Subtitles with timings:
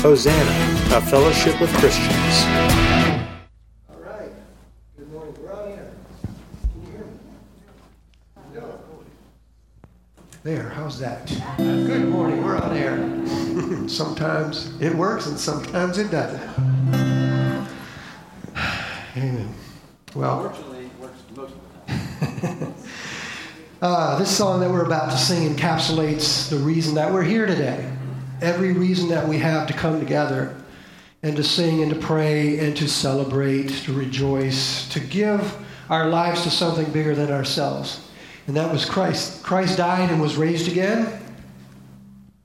[0.00, 2.44] Hosanna, a fellowship with Christians.
[3.90, 4.30] All right.
[4.96, 5.34] Good morning.
[5.42, 5.90] We're on air.
[6.72, 8.54] Can you hear me?
[8.54, 8.78] No.
[10.44, 11.26] There, how's that?
[11.56, 12.44] Good morning.
[12.44, 13.88] We're on air.
[13.88, 16.48] sometimes it works and sometimes it doesn't.
[19.16, 19.52] Amen.
[20.14, 22.74] Well, Fortunately, it works most of the time.
[23.82, 27.97] uh, this song that we're about to sing encapsulates the reason that we're here today.
[28.40, 30.54] Every reason that we have to come together
[31.22, 35.56] and to sing and to pray and to celebrate, to rejoice, to give
[35.90, 38.08] our lives to something bigger than ourselves.
[38.46, 39.42] And that was Christ.
[39.42, 41.20] Christ died and was raised again.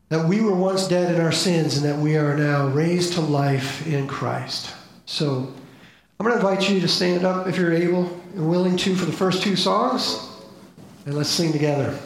[0.09, 3.21] That we were once dead in our sins and that we are now raised to
[3.21, 4.73] life in Christ.
[5.05, 5.53] So
[6.19, 8.05] I'm going to invite you to stand up if you're able
[8.35, 10.29] and willing to for the first two songs.
[11.05, 11.97] And let's sing together.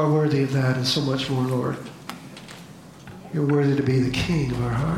[0.00, 1.76] Are worthy of that and so much more, Lord.
[3.34, 4.89] You're worthy to be the King of our hearts.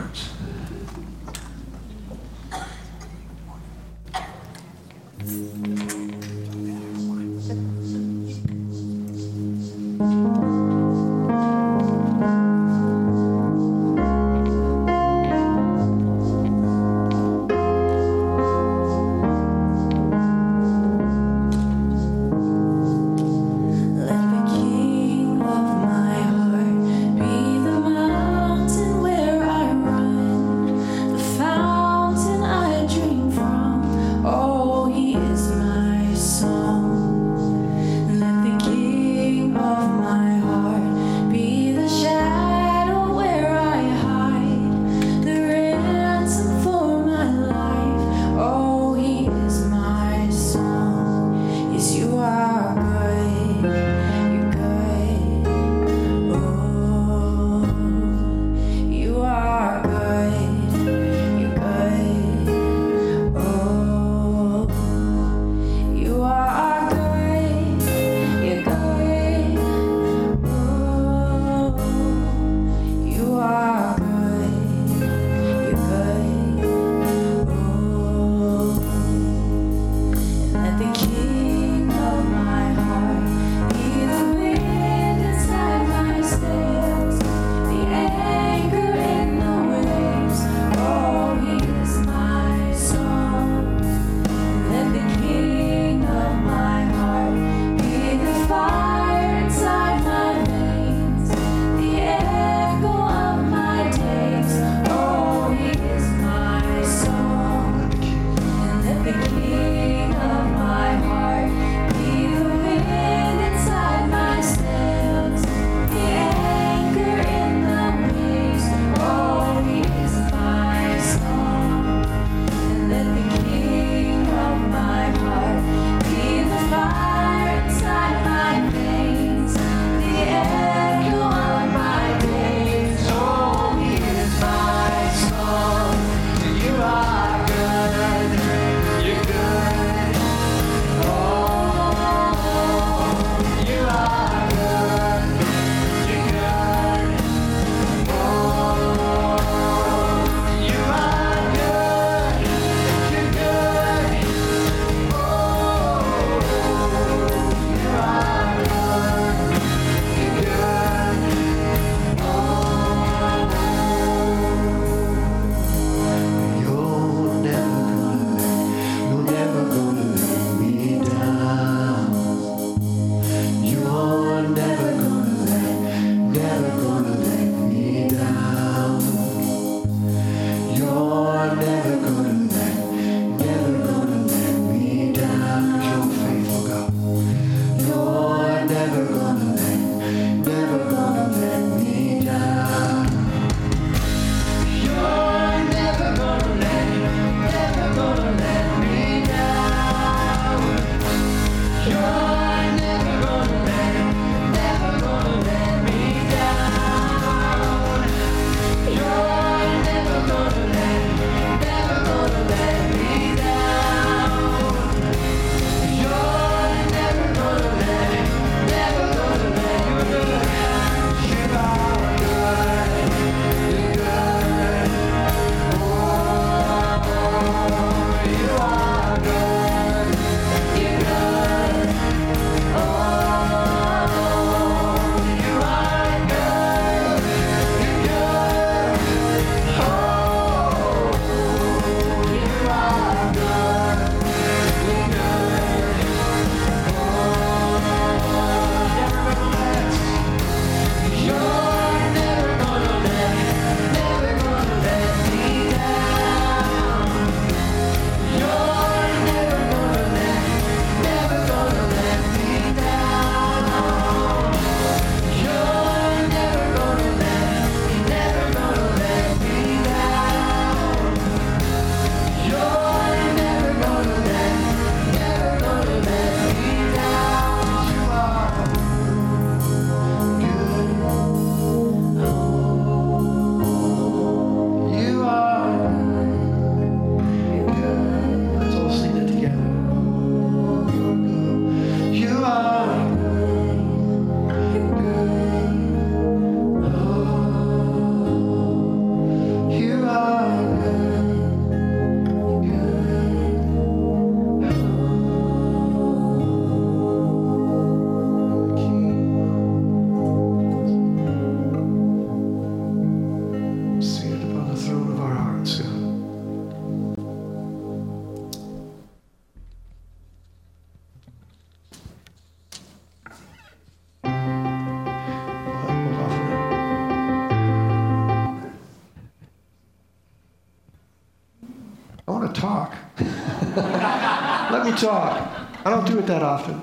[335.02, 335.68] Talk.
[335.84, 336.80] I don't do it that often,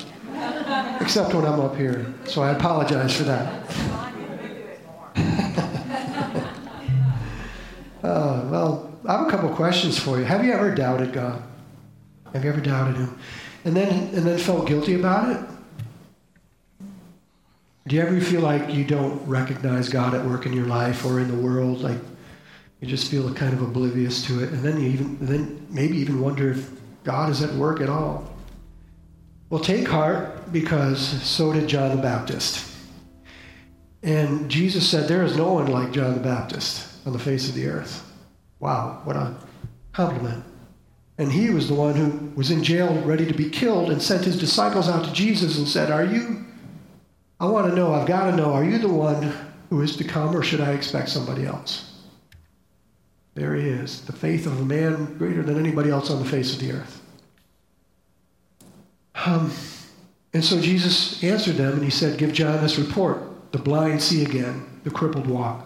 [1.00, 2.14] except when I'm up here.
[2.26, 3.64] So I apologize for that.
[8.04, 10.26] uh, well, I have a couple questions for you.
[10.26, 11.42] Have you ever doubted God?
[12.34, 13.18] Have you ever doubted Him?
[13.66, 15.46] And then, and then felt guilty about it?
[17.88, 21.20] Do you ever feel like you don't recognize God at work in your life or
[21.20, 21.82] in the world?
[21.82, 21.98] Like
[22.82, 26.22] you just feel kind of oblivious to it, and then you even then maybe even
[26.22, 28.32] wonder if God is at work at all.
[29.50, 32.66] Well, take heart because so did John the Baptist.
[34.04, 37.56] And Jesus said, There is no one like John the Baptist on the face of
[37.56, 38.06] the earth.
[38.60, 39.36] Wow, what a
[39.92, 40.44] compliment.
[41.18, 44.24] And he was the one who was in jail ready to be killed and sent
[44.24, 46.46] his disciples out to Jesus and said, Are you,
[47.40, 49.34] I want to know, I've got to know, are you the one
[49.70, 51.89] who is to come or should I expect somebody else?
[53.36, 56.54] There he is, the faith of a man greater than anybody else on the face
[56.54, 57.02] of the earth.
[59.26, 59.52] Um,
[60.34, 63.24] and so Jesus answered them and he said, Give John this report.
[63.52, 65.66] The blind see again, the crippled walk,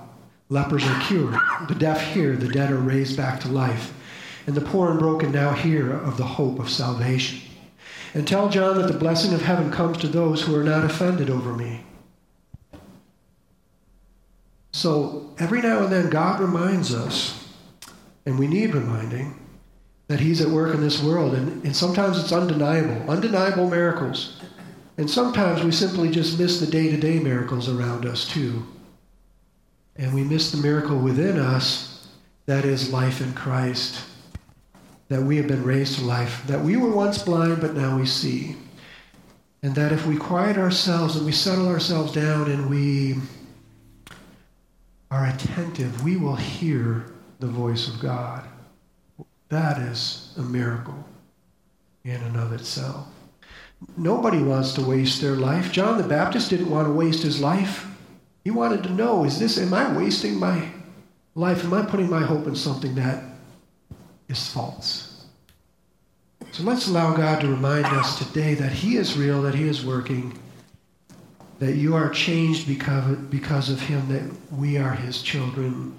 [0.50, 1.36] lepers are cured,
[1.68, 3.94] the deaf hear, the dead are raised back to life,
[4.48, 7.42] and the poor and broken now hear of the hope of salvation.
[8.14, 11.30] And tell John that the blessing of heaven comes to those who are not offended
[11.30, 11.82] over me.
[14.72, 17.43] So every now and then, God reminds us,
[18.26, 19.40] and we need reminding,
[20.08, 21.34] that He's at work in this world.
[21.34, 24.42] And, and sometimes it's undeniable, undeniable miracles.
[24.98, 28.64] And sometimes we simply just miss the day to day miracles around us, too.
[29.96, 32.08] And we miss the miracle within us
[32.46, 34.06] that is life in Christ,
[35.08, 38.06] that we have been raised to life, that we were once blind, but now we
[38.06, 38.56] see.
[39.62, 43.16] And that if we quiet ourselves and we settle ourselves down and we
[45.10, 47.13] are attentive, we will hear
[47.44, 48.42] the voice of God.
[49.50, 51.04] That is a miracle
[52.06, 53.06] in and of itself.
[53.98, 55.70] Nobody wants to waste their life.
[55.70, 57.86] John the Baptist didn't want to waste his life.
[58.46, 60.70] He wanted to know, is this, am I wasting my
[61.36, 61.66] life?
[61.66, 63.22] Am I putting my hope in something that
[64.30, 65.26] is false?
[66.54, 69.86] So let's allow God to remind us today that He is real, that He is
[69.86, 70.40] working,
[71.60, 75.94] that you are changed because, because of Him, that we are His children,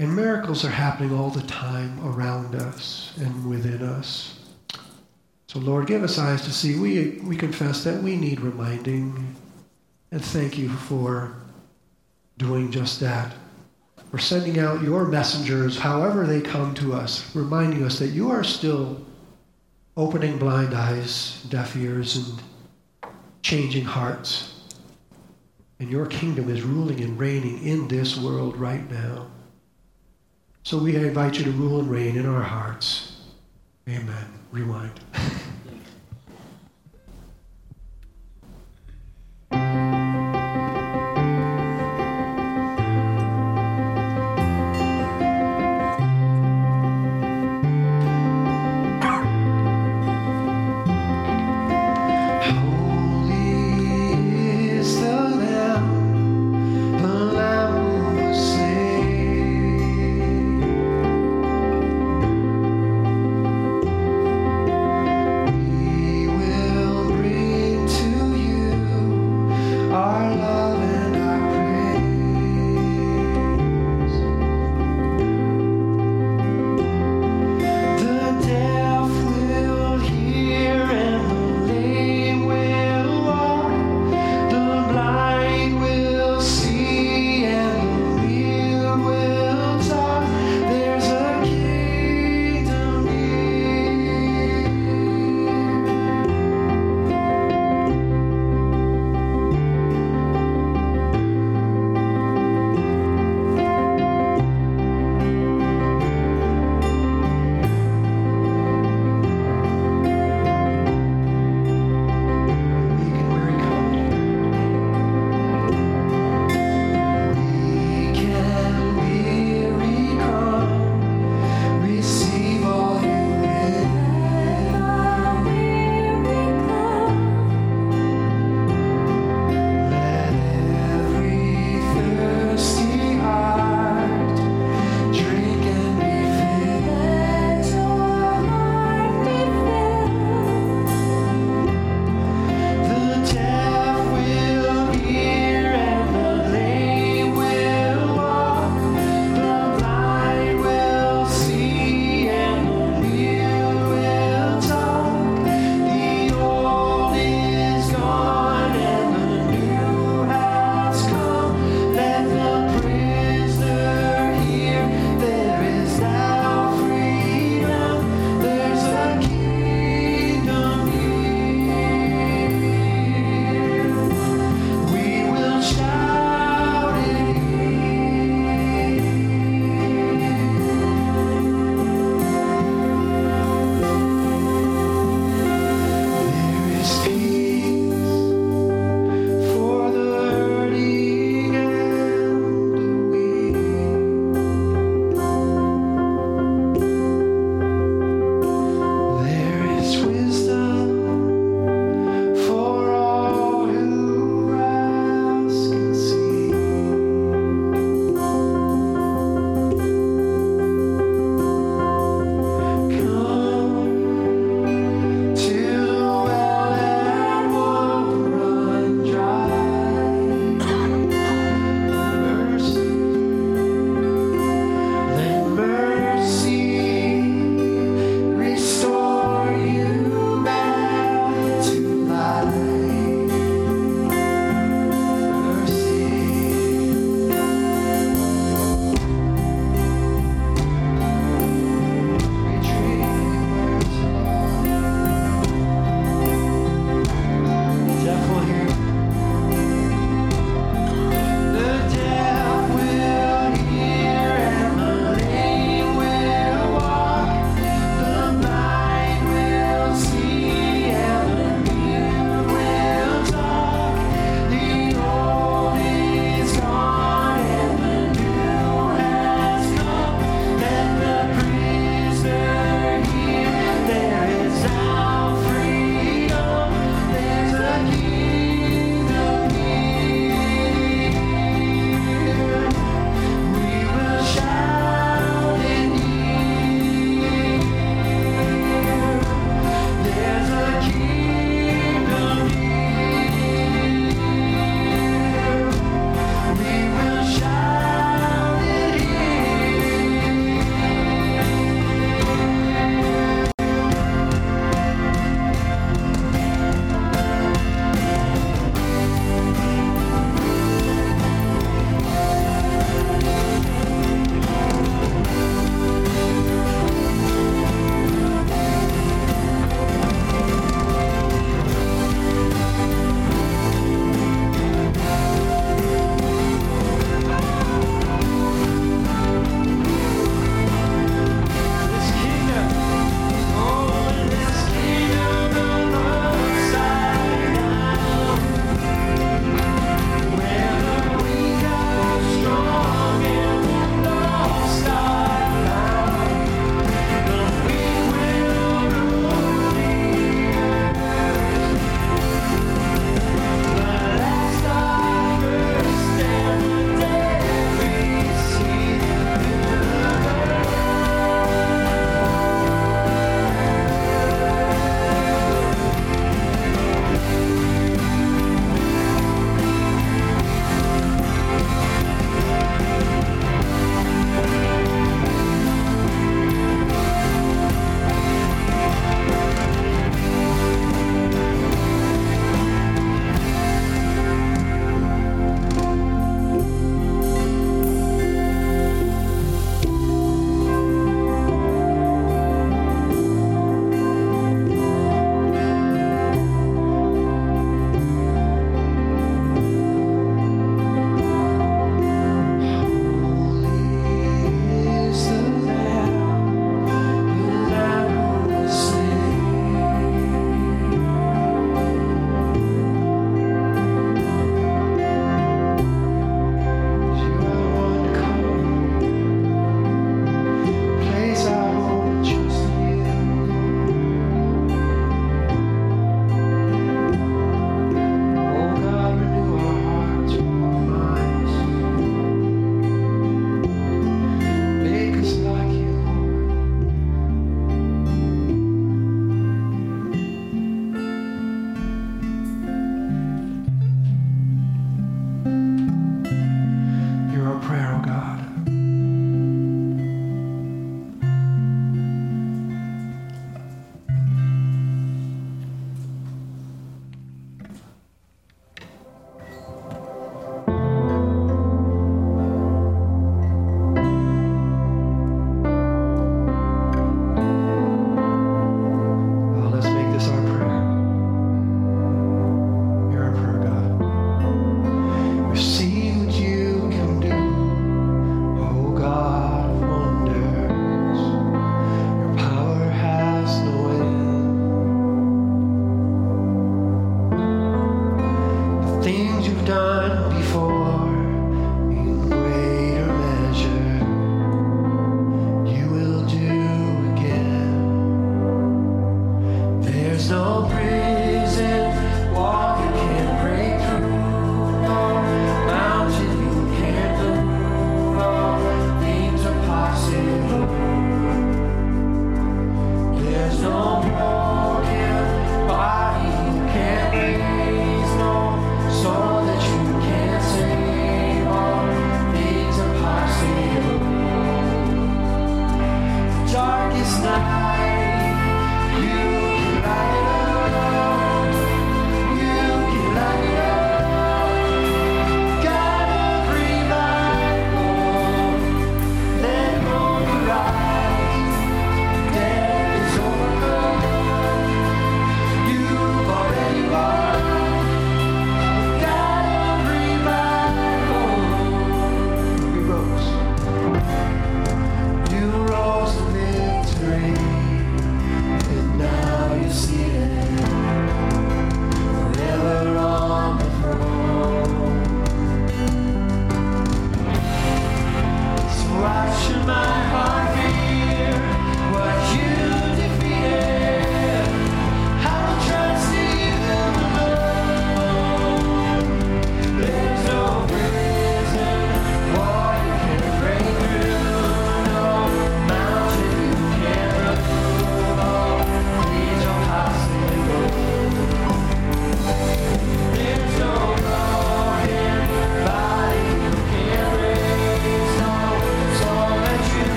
[0.00, 4.38] and miracles are happening all the time around us and within us.
[5.46, 6.78] So, Lord, give us eyes to see.
[6.78, 9.36] We, we confess that we need reminding.
[10.10, 11.34] And thank you for
[12.38, 13.34] doing just that.
[14.10, 18.42] For sending out your messengers, however they come to us, reminding us that you are
[18.42, 19.04] still
[19.98, 24.62] opening blind eyes, deaf ears, and changing hearts.
[25.78, 29.26] And your kingdom is ruling and reigning in this world right now.
[30.62, 33.22] So we invite you to rule and reign in our hearts.
[33.88, 34.26] Amen.
[34.52, 35.00] Rewind.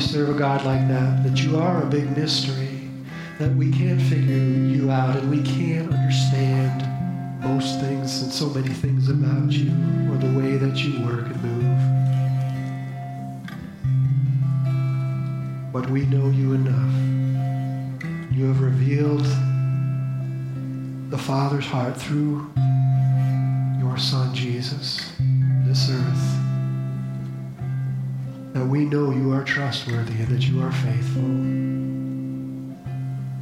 [0.00, 2.59] serve a God like that, that you are a big mystery,
[29.70, 31.22] trustworthy and that you are faithful.
[31.22, 32.74] And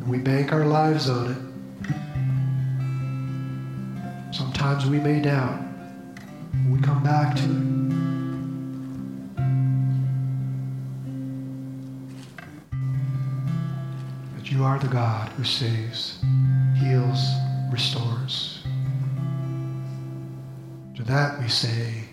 [0.06, 1.38] we bank our lives on it.
[4.34, 5.58] Sometimes we may doubt.
[6.68, 7.64] We come back to it.
[14.36, 16.22] That you are the God who saves,
[16.76, 17.26] heals,
[17.72, 18.62] restores.
[20.96, 22.04] To that we say.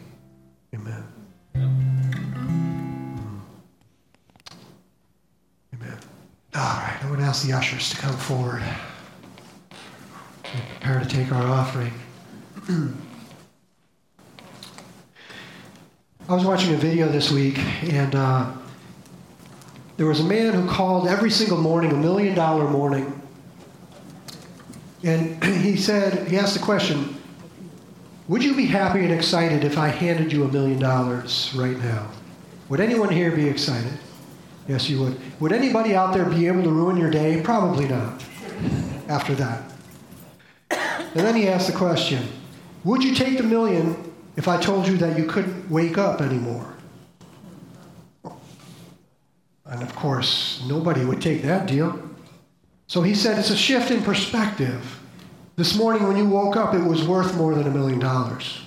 [0.73, 1.14] Amen.
[7.05, 8.63] I'm going to ask the ushers to come forward.
[10.43, 11.93] We prepare to take our offering.
[16.27, 18.51] I was watching a video this week, and uh,
[19.97, 23.21] there was a man who called every single morning, a million dollar morning.
[25.03, 27.21] And he said, he asked the question,
[28.29, 32.09] Would you be happy and excited if I handed you a million dollars right now?
[32.69, 33.93] Would anyone here be excited?
[34.67, 35.19] Yes, you would.
[35.39, 37.41] Would anybody out there be able to ruin your day?
[37.41, 38.23] Probably not
[39.07, 39.71] after that.
[40.71, 42.27] And then he asked the question
[42.83, 46.73] Would you take the million if I told you that you couldn't wake up anymore?
[49.65, 51.99] And of course, nobody would take that deal.
[52.87, 54.99] So he said it's a shift in perspective.
[55.55, 58.61] This morning, when you woke up, it was worth more than a million dollars.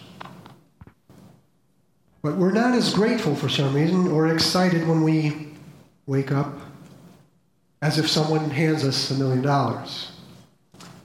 [2.23, 5.48] But we're not as grateful for some reason or excited when we
[6.09, 6.59] wake up
[7.83, 10.11] as if someone hands us a million dollars.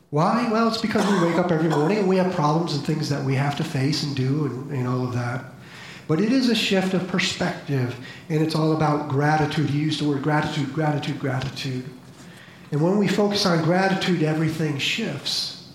[0.10, 0.50] Why?
[0.52, 3.24] Well, it's because we wake up every morning and we have problems and things that
[3.24, 5.46] we have to face and do and, and all of that.
[6.08, 7.96] But it is a shift of perspective,
[8.30, 9.70] and it's all about gratitude.
[9.70, 11.86] He used the word gratitude, gratitude, gratitude.
[12.72, 15.72] And when we focus on gratitude, everything shifts.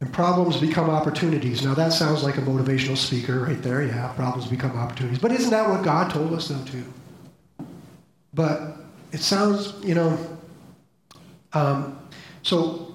[0.00, 1.62] And problems become opportunities.
[1.62, 3.82] Now, that sounds like a motivational speaker right there.
[3.82, 5.18] Yeah, problems become opportunities.
[5.18, 6.84] But isn't that what God told us, though, too?
[8.32, 8.76] But
[9.12, 10.38] it sounds, you know,
[11.52, 11.98] um,
[12.42, 12.94] so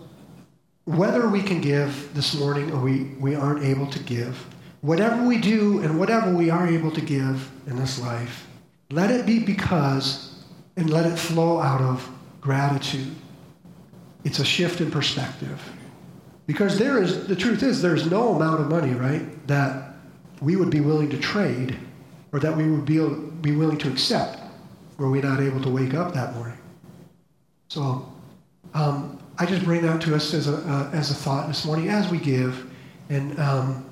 [0.85, 4.37] whether we can give this morning or we, we aren't able to give,
[4.81, 8.47] whatever we do and whatever we are able to give in this life,
[8.91, 10.43] let it be because
[10.77, 12.07] and let it flow out of
[12.39, 13.13] gratitude.
[14.23, 15.61] It's a shift in perspective.
[16.47, 19.95] Because there is, the truth is, there's no amount of money, right, that
[20.41, 21.77] we would be willing to trade
[22.31, 22.97] or that we would be,
[23.41, 24.39] be willing to accept
[24.97, 26.57] were we not able to wake up that morning.
[27.67, 28.11] So,
[28.73, 31.89] um, I just bring that to us as a, uh, as a thought this morning
[31.89, 32.69] as we give,
[33.09, 33.85] and um,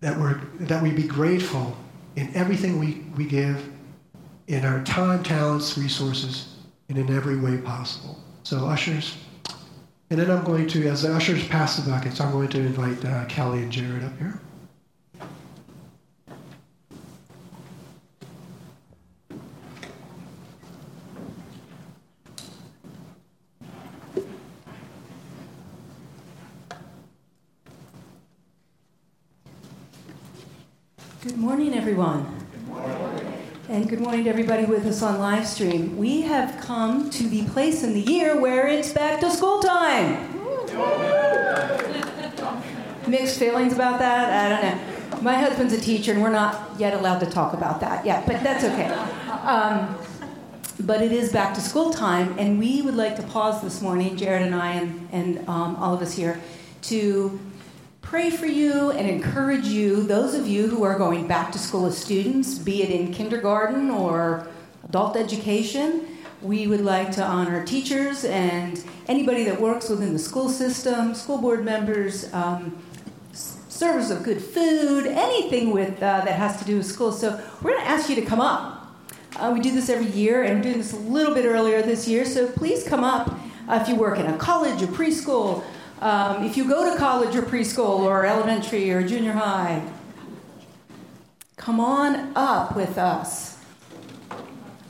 [0.00, 1.76] that, we're, that we be grateful
[2.16, 3.70] in everything we, we give,
[4.48, 6.56] in our time, talents, resources,
[6.88, 8.18] and in every way possible.
[8.42, 9.16] So, ushers,
[10.10, 13.02] and then I'm going to, as the ushers pass the buckets, I'm going to invite
[13.04, 14.38] uh, Kelly and Jared up here.
[31.22, 32.26] Good morning, everyone.
[33.68, 35.96] And good morning to everybody with us on live stream.
[35.96, 40.16] We have come to the place in the year where it's back to school time.
[43.06, 44.30] Mixed feelings about that?
[44.32, 45.20] I don't know.
[45.22, 48.42] My husband's a teacher, and we're not yet allowed to talk about that yet, but
[48.42, 48.88] that's okay.
[49.46, 49.96] Um,
[50.80, 54.16] but it is back to school time, and we would like to pause this morning,
[54.16, 56.40] Jared and I, and, and um, all of us here,
[56.82, 57.38] to
[58.02, 61.86] pray for you and encourage you, those of you who are going back to school
[61.86, 64.46] as students, be it in kindergarten or
[64.84, 66.06] adult education.
[66.42, 71.38] We would like to honor teachers and anybody that works within the school system, school
[71.38, 72.76] board members, um,
[73.32, 77.12] servers of good food, anything with uh, that has to do with school.
[77.12, 78.94] So we're going to ask you to come up.
[79.36, 82.06] Uh, we do this every year, and we're doing this a little bit earlier this
[82.06, 82.26] year.
[82.26, 83.30] So please come up
[83.68, 85.64] uh, if you work in a college or preschool.
[86.02, 89.88] Um, if you go to college or preschool or elementary or junior high,
[91.54, 93.56] come on up with us.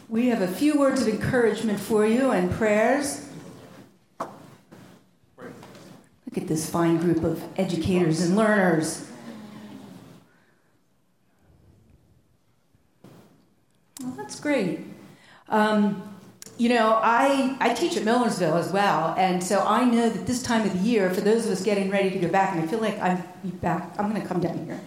[0.08, 3.28] we have a few words of encouragement for you and prayers.
[4.18, 4.30] Look
[6.34, 9.06] at this fine group of educators and learners.
[14.02, 14.80] Well, that's great.
[15.50, 16.11] Um,
[16.58, 20.42] you know, I, I teach at Millersville as well, and so I know that this
[20.42, 22.66] time of the year, for those of us getting ready to go back, and I
[22.66, 23.22] feel like I'm
[23.60, 24.80] back, I'm going to come down here.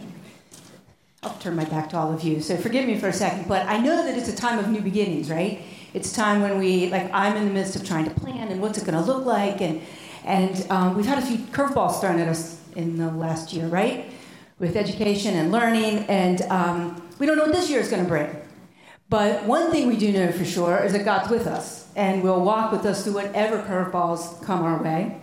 [1.23, 3.65] I'll turn my back to all of you, so forgive me for a second, but
[3.67, 5.61] I know that it's a time of new beginnings, right?
[5.93, 8.77] It's time when we, like, I'm in the midst of trying to plan and what's
[8.77, 9.81] it going to look like, and,
[10.23, 14.05] and um, we've had a few curveballs thrown at us in the last year, right?
[14.59, 18.07] With education and learning, and um, we don't know what this year is going to
[18.07, 18.29] bring.
[19.09, 22.43] But one thing we do know for sure is that God's with us and will
[22.43, 25.21] walk with us through whatever curveballs come our way.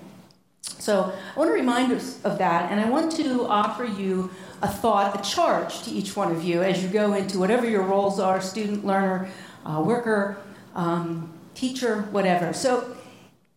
[0.62, 4.30] So I want to remind us of that, and I want to offer you
[4.62, 7.82] a thought, a charge to each one of you as you go into whatever your
[7.82, 9.28] roles are student, learner,
[9.66, 10.38] uh, worker,
[10.74, 12.52] um, teacher, whatever.
[12.52, 12.96] So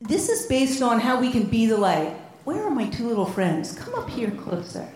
[0.02, 2.14] this is based on how we can be the light.
[2.44, 3.74] Where are my two little friends?
[3.78, 4.88] Come up here closer.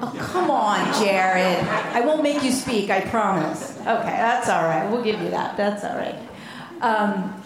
[0.00, 1.64] Oh, come on, Jared.
[1.94, 3.78] I won't make you speak, I promise.
[3.80, 4.90] Okay, that's all right.
[4.90, 5.56] We'll give you that.
[5.56, 6.18] That's all right.
[6.82, 7.42] Um,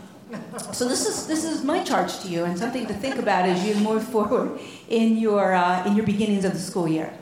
[0.72, 3.64] so this is this is my charge to you, and something to think about as
[3.64, 7.12] you move forward in your uh, in your beginnings of the school year.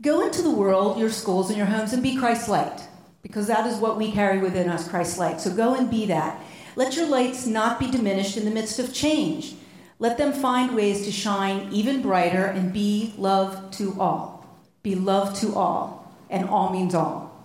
[0.00, 2.82] Go into the world, your schools, and your homes, and be Christ light,
[3.22, 5.40] because that is what we carry within us, Christ light.
[5.40, 6.40] So go and be that.
[6.76, 9.54] Let your lights not be diminished in the midst of change.
[10.00, 14.46] Let them find ways to shine even brighter and be love to all.
[14.82, 17.44] Be love to all, and all means all.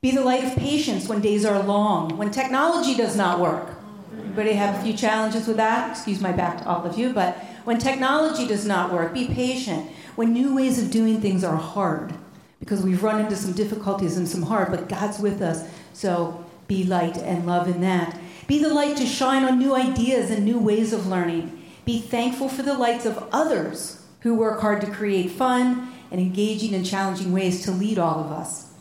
[0.00, 3.76] Be the light of patience when days are long, when technology does not work.
[4.12, 5.90] Everybody have a few challenges with that?
[5.90, 9.90] Excuse my back to all of you, but when technology does not work, be patient.
[10.16, 12.12] When new ways of doing things are hard,
[12.58, 16.84] because we've run into some difficulties and some hard, but God's with us, so be
[16.84, 18.18] light and love in that.
[18.46, 21.57] Be the light to shine on new ideas and new ways of learning.
[21.88, 26.74] Be thankful for the lights of others who work hard to create fun and engaging
[26.74, 28.74] and challenging ways to lead all of us.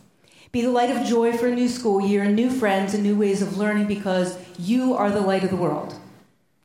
[0.51, 3.17] Be the light of joy for a new school year and new friends and new
[3.17, 5.97] ways of learning because you are the light of the world.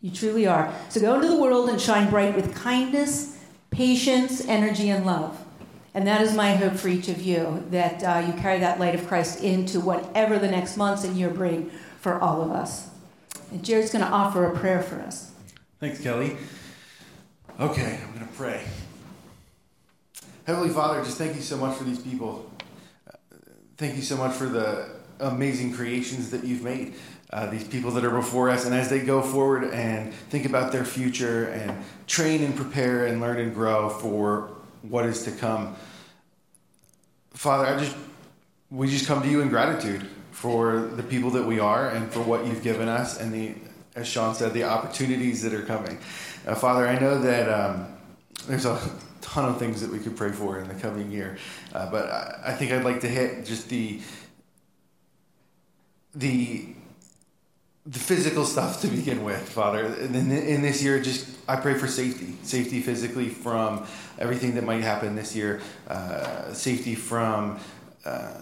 [0.01, 0.75] You truly are.
[0.89, 3.39] So go into the world and shine bright with kindness,
[3.71, 5.45] patience, energy, and love.
[5.95, 8.97] And that is my hope for each of you that uh, you carry that light
[8.97, 11.71] of Christ into whatever the next months and year bring
[12.01, 12.91] for all of us.
[13.53, 15.32] And Jared's going to offer a prayer for us.
[15.83, 16.37] Thanks, Kelly.
[17.59, 18.63] Okay, I'm going to pray.
[20.47, 22.49] Heavenly Father, just thank you so much for these people.
[23.09, 23.17] Uh,
[23.79, 26.95] thank you so much for the amazing creations that you've made.
[27.33, 30.71] Uh, these people that are before us, and as they go forward and think about
[30.71, 31.77] their future and
[32.07, 34.53] train and prepare and learn and grow for
[34.83, 35.75] what is to come.
[37.33, 37.97] Father, I just
[38.71, 42.21] we just come to you in gratitude for the people that we are and for
[42.21, 43.57] what you've given us and the
[43.95, 45.99] as Sean said, the opportunities that are coming.
[46.47, 47.87] Uh, Father, I know that um,
[48.47, 48.79] there's a
[49.21, 51.39] ton of things that we could pray for in the coming year,
[51.75, 54.01] uh, but I, I, think I'd like to hit just the
[56.15, 56.69] the
[57.85, 59.87] the physical stuff to begin with, Father.
[59.87, 63.87] In, in this year, just I pray for safety, safety physically from
[64.19, 67.59] everything that might happen this year, uh, safety from
[68.05, 68.35] uh,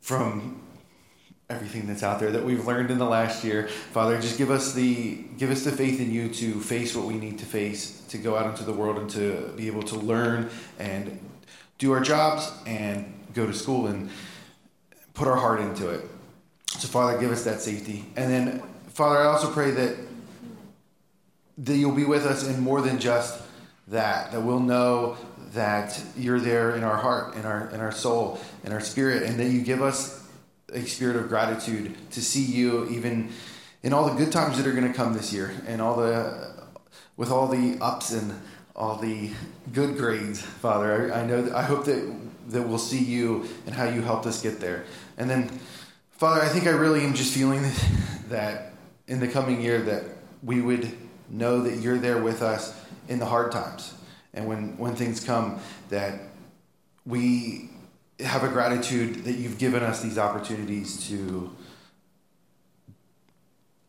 [0.00, 0.60] from
[1.50, 3.66] everything that's out there that we've learned in the last year.
[3.68, 7.14] Father, just give us the give us the faith in you to face what we
[7.14, 10.48] need to face, to go out into the world and to be able to learn
[10.78, 11.18] and
[11.78, 14.10] do our jobs and go to school and
[15.12, 16.04] put our heart into it.
[16.68, 18.04] So Father, give us that safety.
[18.16, 19.96] And then Father, I also pray that
[21.58, 23.42] that you'll be with us in more than just
[23.88, 25.18] that, that we'll know
[25.52, 29.38] that you're there in our heart, in our in our soul, in our spirit, and
[29.40, 30.19] that you give us
[30.72, 33.30] a spirit of gratitude to see you even
[33.82, 36.50] in all the good times that are going to come this year and all the
[37.16, 38.32] with all the ups and
[38.74, 39.30] all the
[39.72, 41.12] good grades father.
[41.12, 42.16] I, I know that, i hope that
[42.48, 44.84] that we'll see you and how you helped us get there.
[45.16, 45.48] And then
[46.20, 47.62] father i think i really am just feeling
[48.28, 48.72] that
[49.08, 50.04] in the coming year that
[50.42, 50.92] we would
[51.30, 53.94] know that you're there with us in the hard times
[54.34, 55.58] and when when things come
[55.88, 56.20] that
[57.06, 57.69] we
[58.24, 61.50] have a gratitude that you've given us these opportunities to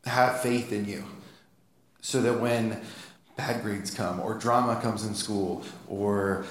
[0.04, 1.04] have faith in you
[2.00, 2.80] so that when
[3.36, 6.44] bad grades come or drama comes in school or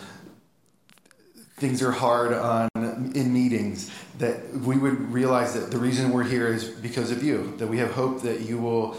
[1.57, 2.69] things are hard on
[3.13, 7.53] in meetings that we would realize that the reason we're here is because of you
[7.57, 8.97] that we have hope that you will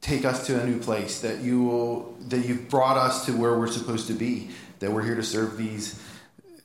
[0.00, 3.56] take us to a new place that you will that you've brought us to where
[3.56, 4.50] we're supposed to be
[4.80, 6.02] that we're here to serve these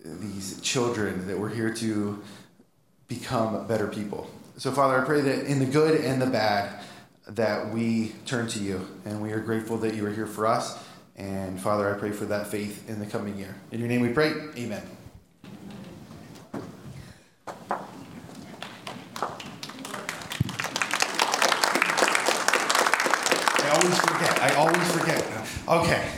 [0.03, 2.21] these children that we're here to
[3.07, 4.29] become better people.
[4.57, 6.83] So, Father, I pray that in the good and the bad,
[7.27, 10.77] that we turn to you, and we are grateful that you are here for us.
[11.15, 13.55] And Father, I pray for that faith in the coming year.
[13.71, 14.33] In your name we pray.
[14.57, 14.83] Amen.
[23.55, 24.39] I always forget.
[24.41, 25.25] I always forget.
[25.67, 26.09] Okay.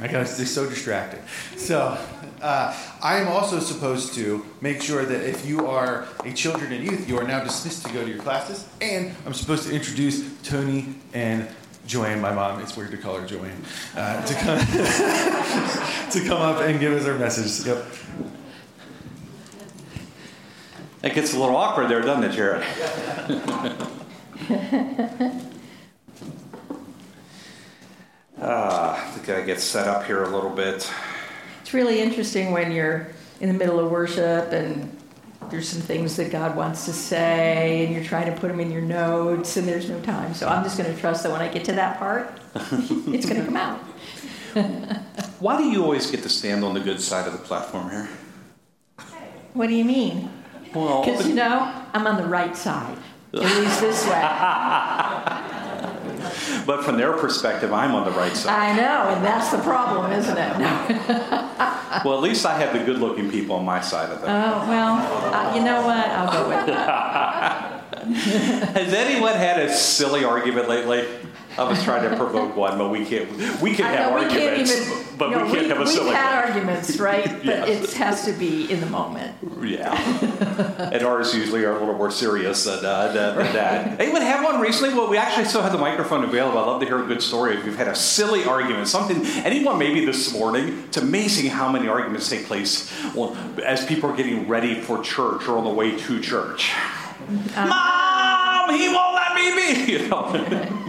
[0.00, 1.20] I got so distracted.
[1.64, 1.96] So,
[2.42, 6.84] uh, I am also supposed to make sure that if you are a children and
[6.84, 8.68] youth, you are now dismissed to go to your classes.
[8.82, 11.48] And I'm supposed to introduce Tony and
[11.86, 13.64] Joanne, my mom, it's weird to call her Joanne,
[13.96, 14.58] uh, to, come,
[16.10, 17.66] to come up and give us our message.
[17.66, 17.82] Yep.
[21.02, 22.62] It gets a little awkward there, doesn't it, Jared?
[28.38, 30.92] uh, I think I get set up here a little bit.
[31.74, 33.08] It's really interesting when you're
[33.40, 34.96] in the middle of worship and
[35.50, 38.70] there's some things that God wants to say and you're trying to put them in
[38.70, 40.34] your notes and there's no time.
[40.34, 43.40] So I'm just going to trust that when I get to that part, it's going
[43.40, 43.80] to come out.
[45.40, 48.08] Why do you always get to stand on the good side of the platform here?
[49.54, 50.30] What do you mean?
[50.72, 52.98] Well, Because, you know, I'm on the right side,
[53.32, 54.12] at least this way.
[56.66, 58.54] but from their perspective, I'm on the right side.
[58.54, 61.40] I know, and that's the problem, isn't it?
[62.04, 64.26] Well, at least I have the good looking people on my side of it.
[64.26, 66.06] Oh, well, uh, you know what?
[66.08, 67.80] I'll go with that.
[68.74, 71.06] Has anyone had a silly argument lately?
[71.56, 73.30] I was trying to provoke one, but we can't.
[73.60, 75.18] We can I have know we can't arguments, even.
[75.18, 76.52] but know, we can't have a silly We've had one.
[76.52, 77.24] arguments, right?
[77.26, 77.84] But Yes.
[77.84, 79.36] it has to be in the moment.
[79.62, 79.94] Yeah,
[80.92, 84.00] and ours usually are a little more serious than, uh, than, than that.
[84.00, 84.92] Anyone have one recently?
[84.94, 86.58] Well, we actually still have the microphone available.
[86.58, 89.24] I'd love to hear a good story if you've had a silly argument, something.
[89.44, 90.84] Anyone maybe this morning?
[90.88, 95.46] It's amazing how many arguments take place well, as people are getting ready for church
[95.48, 96.72] or on the way to church.
[97.56, 99.64] Mom, he won't let me be.
[99.94, 100.83] You know.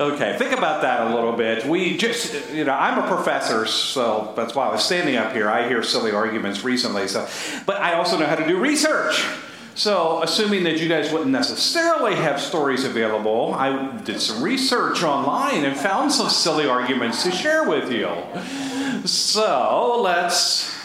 [0.00, 1.66] Okay, think about that a little bit.
[1.66, 5.50] We just, you know, I'm a professor, so that's why I was standing up here.
[5.50, 7.26] I hear silly arguments recently, so,
[7.66, 9.26] but I also know how to do research.
[9.74, 15.64] So, assuming that you guys wouldn't necessarily have stories available, I did some research online
[15.64, 18.08] and found some silly arguments to share with you.
[19.04, 20.77] So, let's.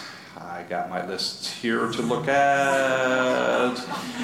[0.64, 3.76] I got my lists here to look at.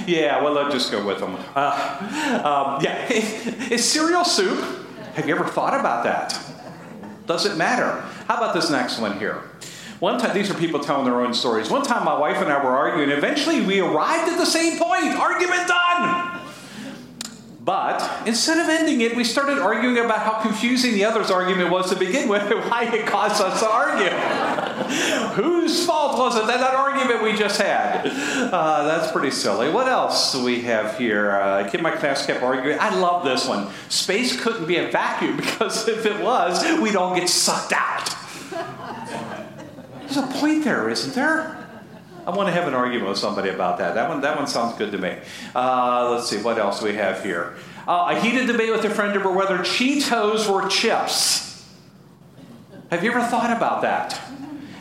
[0.08, 1.38] Yeah, well, let's just go with them.
[1.54, 4.58] Uh, um, yeah, is cereal soup?
[5.16, 6.40] Have you ever thought about that?
[7.26, 8.00] Does it matter?
[8.28, 9.42] How about this next one here?
[10.00, 11.70] One time, these are people telling their own stories.
[11.70, 13.10] One time, my wife and I were arguing.
[13.10, 15.20] Eventually, we arrived at the same point.
[15.20, 16.40] Argument done.
[17.70, 21.90] But instead of ending it, we started arguing about how confusing the other's argument was
[21.92, 24.10] to begin with and why it caused us to argue.
[25.36, 28.08] Whose fault was it that that argument we just had?
[28.08, 29.70] Uh, that's pretty silly.
[29.70, 31.32] What else do we have here?
[31.32, 32.78] Uh, kid my class kept arguing.
[32.80, 33.70] I love this one.
[33.90, 38.10] Space couldn't be a vacuum because if it was, we'd all get sucked out.
[40.02, 41.56] There's a point there, isn't there?
[42.26, 43.96] I want to have an argument with somebody about that.
[43.96, 45.18] That one, that one sounds good to me.
[45.56, 47.56] Uh, let's see, what else we have here?
[47.88, 51.68] Uh, a heated debate with a friend over whether Cheetos were chips.
[52.92, 54.20] Have you ever thought about that?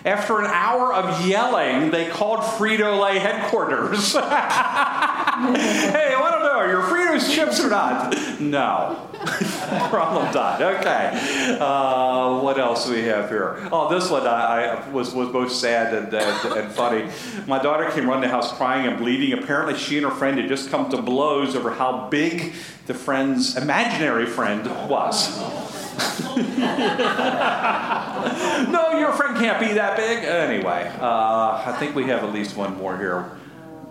[0.05, 4.13] After an hour of yelling, they called Frito Lay headquarters.
[4.13, 8.15] hey, I to know, are your Fritos chips or not?
[8.41, 9.09] No.
[9.91, 10.63] Problem done.
[10.63, 11.59] Okay.
[11.61, 13.69] Uh, what else do we have here?
[13.73, 17.11] Oh, this one I, I was, was both sad and, and, and funny.
[17.47, 19.37] My daughter came running the house crying and bleeding.
[19.37, 22.55] Apparently, she and her friend had just come to blows over how big
[22.87, 25.37] the friend's imaginary friend was.
[28.71, 30.25] no, your friend can't be that big.
[30.25, 33.31] Anyway, uh, I think we have at least one more here.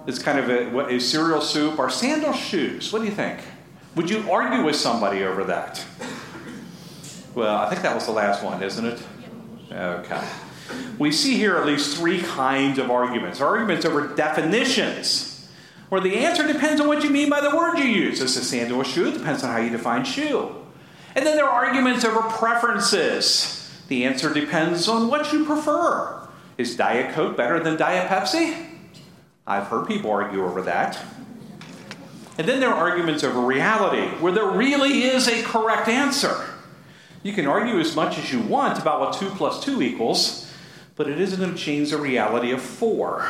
[0.05, 2.93] It's kind of a, cereal soup or sandal shoes?
[2.93, 3.39] What do you think?
[3.95, 5.83] Would you argue with somebody over that?
[7.35, 9.01] Well, I think that was the last one, isn't it?
[9.71, 10.25] Okay.
[10.97, 15.49] We see here at least three kinds of arguments arguments over definitions,
[15.89, 18.21] where the answer depends on what you mean by the word you use.
[18.21, 19.09] Is a sandal shoe?
[19.09, 20.56] It depends on how you define shoe.
[21.17, 23.75] And then there are arguments over preferences.
[23.87, 26.27] The answer depends on what you prefer.
[26.59, 28.67] Is Diet Coke better than Diet Pepsi?
[29.47, 31.03] I've heard people argue over that.
[32.37, 36.45] And then there are arguments over reality, where there really is a correct answer.
[37.23, 40.53] You can argue as much as you want about what 2 plus 2 equals,
[40.95, 43.27] but it isn't going to change the reality of 4.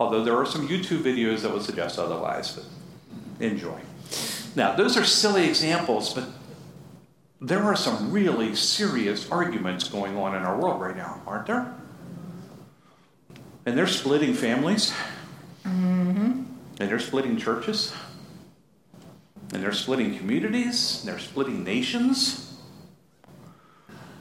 [0.00, 2.64] Although there are some YouTube videos that would suggest otherwise, but
[3.38, 3.78] enjoy.
[4.54, 6.28] Now, those are silly examples, but
[7.40, 11.74] there are some really serious arguments going on in our world right now, aren't there?
[13.64, 14.92] And they're splitting families.
[15.64, 16.44] Mm-hmm.
[16.80, 17.92] And they're splitting churches.
[19.52, 21.00] And they're splitting communities.
[21.00, 22.56] And they're splitting nations.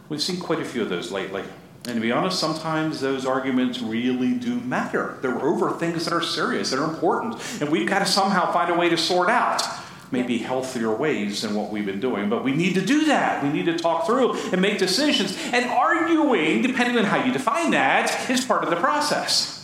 [0.10, 1.44] We've seen quite a few of those lately.
[1.86, 5.18] And to be honest, sometimes those arguments really do matter.
[5.22, 7.36] They're over things that are serious, that are important.
[7.60, 9.64] And we've got to somehow find a way to sort out
[10.12, 12.30] maybe healthier ways than what we've been doing.
[12.30, 13.44] But we need to do that.
[13.44, 15.38] We need to talk through and make decisions.
[15.54, 19.58] And arguing, depending on how you define that, is part of the process.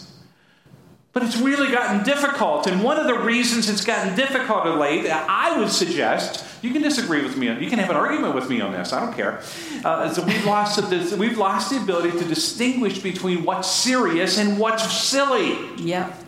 [1.13, 2.67] But it's really gotten difficult.
[2.67, 6.83] And one of the reasons it's gotten difficult of late, I would suggest, you can
[6.83, 9.41] disagree with me, you can have an argument with me on this, I don't care,
[9.83, 14.59] uh, that we've lost, the, we've lost the ability to distinguish between what's serious and
[14.59, 15.57] what's silly.
[15.77, 16.26] Yep.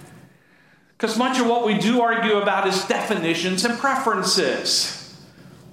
[1.00, 5.18] Because much of what we do argue about is definitions and preferences,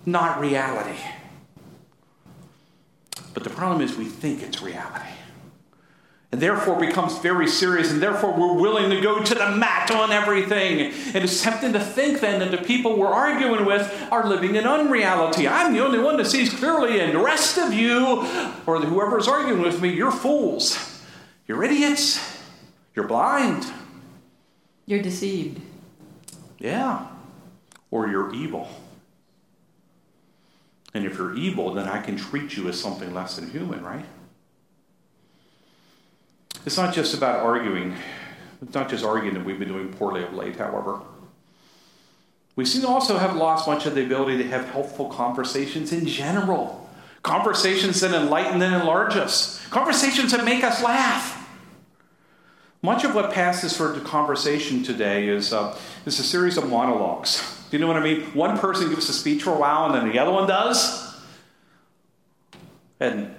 [0.06, 1.00] not reality.
[3.34, 5.10] But the problem is we think it's reality.
[6.30, 10.12] And therefore becomes very serious, and therefore we're willing to go to the mat on
[10.12, 10.92] everything.
[11.12, 14.64] And it's tempting to think then that the people we're arguing with are living in
[14.64, 15.48] unreality.
[15.48, 18.24] I'm the only one that sees clearly, and the rest of you,
[18.64, 21.00] or whoever's arguing with me, you're fools.
[21.48, 22.38] You're idiots.
[22.94, 23.66] You're blind.
[24.86, 25.60] You're deceived.
[26.58, 27.06] Yeah.
[27.90, 28.68] Or you're evil.
[30.94, 34.06] And if you're evil, then I can treat you as something less than human, right?
[36.64, 37.94] It's not just about arguing.
[38.62, 41.00] It's not just arguing that we've been doing poorly of late, however.
[42.56, 46.06] We seem to also have lost much of the ability to have helpful conversations in
[46.06, 46.88] general.
[47.22, 49.64] Conversations that enlighten and enlarge us.
[49.68, 51.35] Conversations that make us laugh.
[52.86, 57.42] Much of what passes for the conversation today is, uh, is a series of monologues.
[57.68, 58.20] Do you know what I mean?
[58.26, 61.20] One person gives a speech for a while and then the other one does.
[63.00, 63.34] And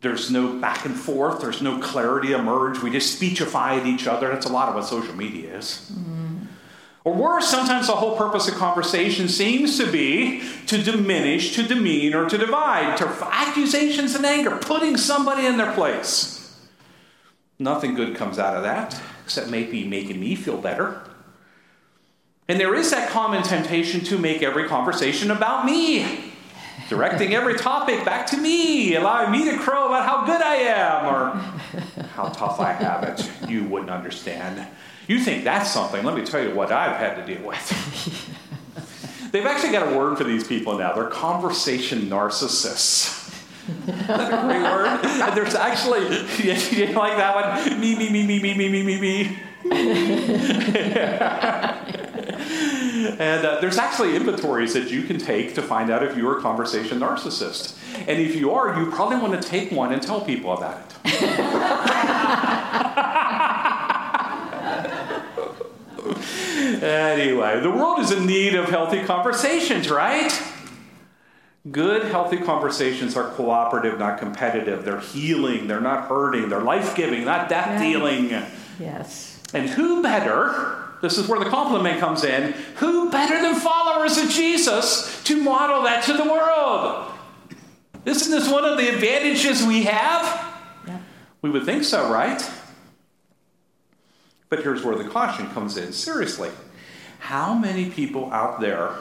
[0.00, 2.80] there's no back and forth, there's no clarity emerge.
[2.80, 4.28] We just speechify at each other.
[4.28, 5.90] That's a lot of what social media is.
[5.92, 6.46] Mm.
[7.02, 12.14] Or worse, sometimes the whole purpose of conversation seems to be to diminish, to demean,
[12.14, 16.37] or to divide, to accusations and anger, putting somebody in their place.
[17.58, 21.02] Nothing good comes out of that, except maybe making me feel better.
[22.46, 26.32] And there is that common temptation to make every conversation about me,
[26.88, 31.06] directing every topic back to me, allowing me to crow about how good I am
[31.06, 33.50] or how tough I have it.
[33.50, 34.66] You wouldn't understand.
[35.08, 36.04] You think that's something.
[36.04, 38.34] Let me tell you what I've had to deal with.
[39.32, 40.94] They've actually got a word for these people now.
[40.94, 43.27] They're conversation narcissists.
[43.86, 45.04] That's a great word.
[45.04, 46.02] And there's actually,
[46.38, 47.80] you didn't like that one?
[47.80, 49.38] Me, me, me, me, me, me, me, me, me.
[53.18, 56.40] and uh, there's actually inventories that you can take to find out if you're a
[56.40, 57.76] conversation narcissist.
[58.06, 60.94] And if you are, you probably want to take one and tell people about it.
[66.82, 70.32] anyway, the world is in need of healthy conversations, right?
[71.70, 74.84] Good, healthy conversations are cooperative, not competitive.
[74.84, 78.30] They're healing, they're not hurting, they're life giving, not death dealing.
[78.78, 79.42] Yes.
[79.52, 84.30] And who better, this is where the compliment comes in, who better than followers of
[84.30, 87.12] Jesus to model that to the world?
[88.04, 90.54] Isn't this one of the advantages we have?
[90.86, 91.00] Yeah.
[91.42, 92.40] We would think so, right?
[94.48, 95.92] But here's where the caution comes in.
[95.92, 96.50] Seriously,
[97.18, 98.94] how many people out there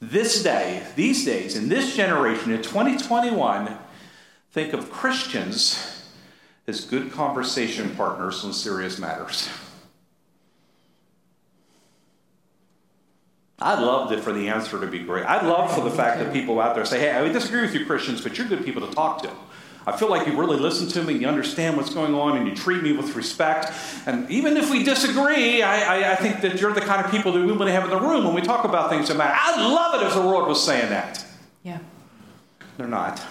[0.00, 3.76] this day, these days, in this generation, in 2021,
[4.50, 6.06] think of Christians
[6.66, 9.48] as good conversation partners on serious matters.
[13.62, 15.26] I'd love it for the answer to be great.
[15.26, 17.84] I'd love for the fact that people out there say, hey, I disagree with you
[17.84, 19.30] Christians, but you're good people to talk to.
[19.86, 22.54] I feel like you really listen to me, you understand what's going on, and you
[22.54, 23.72] treat me with respect.
[24.06, 27.32] And even if we disagree, I, I, I think that you're the kind of people
[27.32, 29.34] that we want to have in the room when we talk about things that matter.
[29.34, 31.24] I'd love it if the world was saying that.
[31.62, 31.78] Yeah.
[32.76, 33.22] They're not.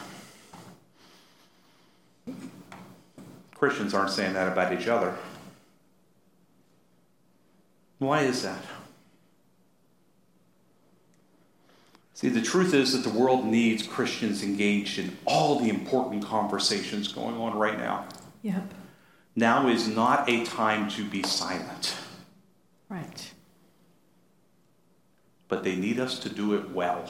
[3.56, 5.16] Christians aren't saying that about each other.
[8.00, 8.64] Why is that?
[12.20, 17.08] See, the truth is that the world needs Christians engaged in all the important conversations
[17.14, 18.08] going on right now.
[18.42, 18.74] Yep.
[19.38, 21.96] Now is not a time to be silent,
[22.90, 23.32] Right.
[25.48, 27.10] but they need us to do it well.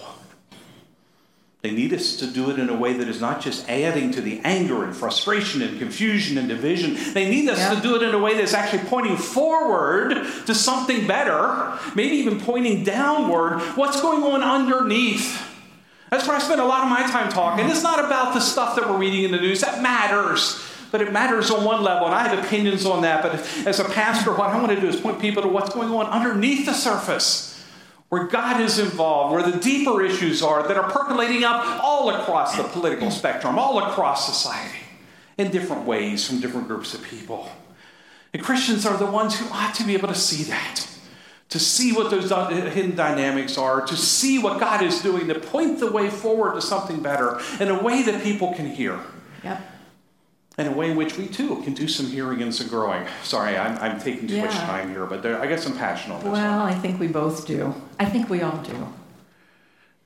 [1.62, 4.22] They need us to do it in a way that is not just adding to
[4.22, 6.96] the anger and frustration and confusion and division.
[7.14, 7.76] They need us Yeah.
[7.76, 12.40] to do it in a way that's actually pointing forward to something better, maybe even
[12.40, 13.60] pointing downward.
[13.76, 15.42] What's going on underneath?
[16.10, 17.70] That's where I spend a lot of my time talking.
[17.70, 20.62] It's not about the stuff that we're reading in the news, that matters.
[20.92, 23.22] but it matters on one level, and I have opinions on that.
[23.22, 25.90] But as a pastor, what I want to do is point people to what's going
[25.92, 27.49] on underneath the surface,
[28.10, 32.58] where God is involved, where the deeper issues are that are percolating up all across
[32.58, 34.80] the political spectrum, all across society,
[35.38, 37.50] in different ways from different groups of people.
[38.34, 40.86] And Christians are the ones who ought to be able to see that
[41.50, 45.80] to see what those hidden dynamics are, to see what God is doing, to point
[45.80, 49.00] the way forward to something better in a way that people can hear.
[49.44, 49.60] Yep.
[50.60, 53.08] In a way in which we too can do some hearing and some growing.
[53.24, 56.22] Sorry, I'm, I'm taking too much time here, but there, I guess I'm passionate on
[56.22, 56.74] this Well, one.
[56.74, 57.74] I think we both do.
[57.98, 58.94] I think we all do.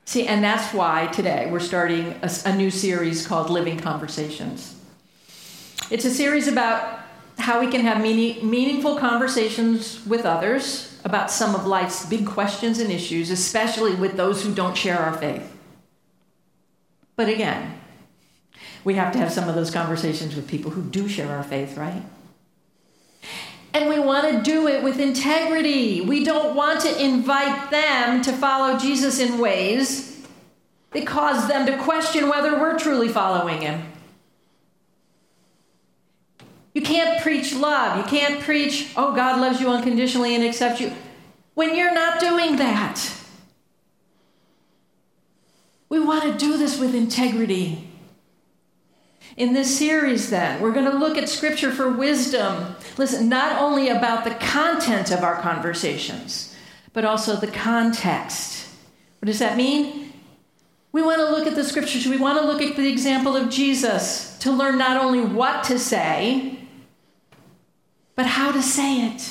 [0.04, 4.76] See, and that's why today we're starting a new series called Living Conversations.
[5.90, 7.00] It's a series about
[7.36, 12.78] how we can have meaning, meaningful conversations with others about some of life's big questions
[12.78, 15.50] and issues, especially with those who don't share our faith.
[17.16, 17.80] But again,
[18.84, 21.76] we have to have some of those conversations with people who do share our faith,
[21.76, 22.02] right?
[23.72, 26.00] And we want to do it with integrity.
[26.00, 30.24] We don't want to invite them to follow Jesus in ways
[30.92, 33.82] that cause them to question whether we're truly following him.
[36.72, 37.98] You can't preach love.
[37.98, 40.92] You can't preach, oh, God loves you unconditionally and accepts you,
[41.54, 43.00] when you're not doing that.
[45.88, 47.88] We want to do this with integrity.
[49.36, 52.76] In this series, then, we're going to look at Scripture for wisdom.
[52.96, 56.54] Listen, not only about the content of our conversations,
[56.92, 58.68] but also the context.
[59.18, 60.12] What does that mean?
[60.92, 62.06] We want to look at the Scriptures.
[62.06, 65.80] We want to look at the example of Jesus to learn not only what to
[65.80, 66.60] say,
[68.14, 69.30] but how to say it.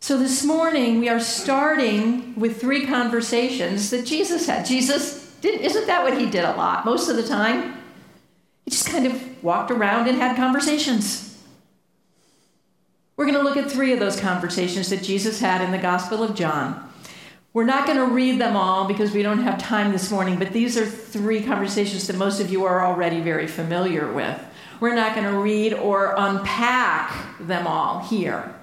[0.00, 4.66] So this morning, we are starting with three conversations that Jesus had.
[4.66, 6.84] Jesus did, isn't that what he did a lot?
[6.84, 7.74] Most of the time,
[8.64, 11.36] he just kind of walked around and had conversations.
[13.16, 16.22] We're going to look at three of those conversations that Jesus had in the Gospel
[16.22, 16.90] of John.
[17.52, 20.52] We're not going to read them all because we don't have time this morning, but
[20.52, 24.40] these are three conversations that most of you are already very familiar with.
[24.80, 28.54] We're not going to read or unpack them all here.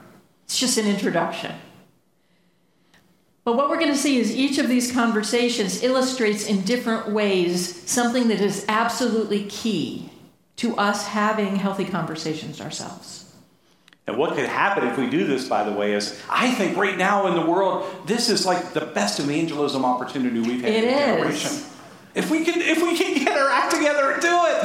[0.45, 1.53] It's just an introduction.
[3.49, 7.81] But what we're going to see is each of these conversations illustrates in different ways
[7.89, 10.11] something that is absolutely key
[10.57, 13.33] to us having healthy conversations ourselves.
[14.05, 16.95] And what could happen if we do this, by the way, is I think right
[16.95, 20.89] now in the world, this is like the best evangelism opportunity we've had It in
[20.93, 21.05] a is.
[21.41, 21.63] generation.
[22.13, 24.63] If we can, if we can get our act together and do it.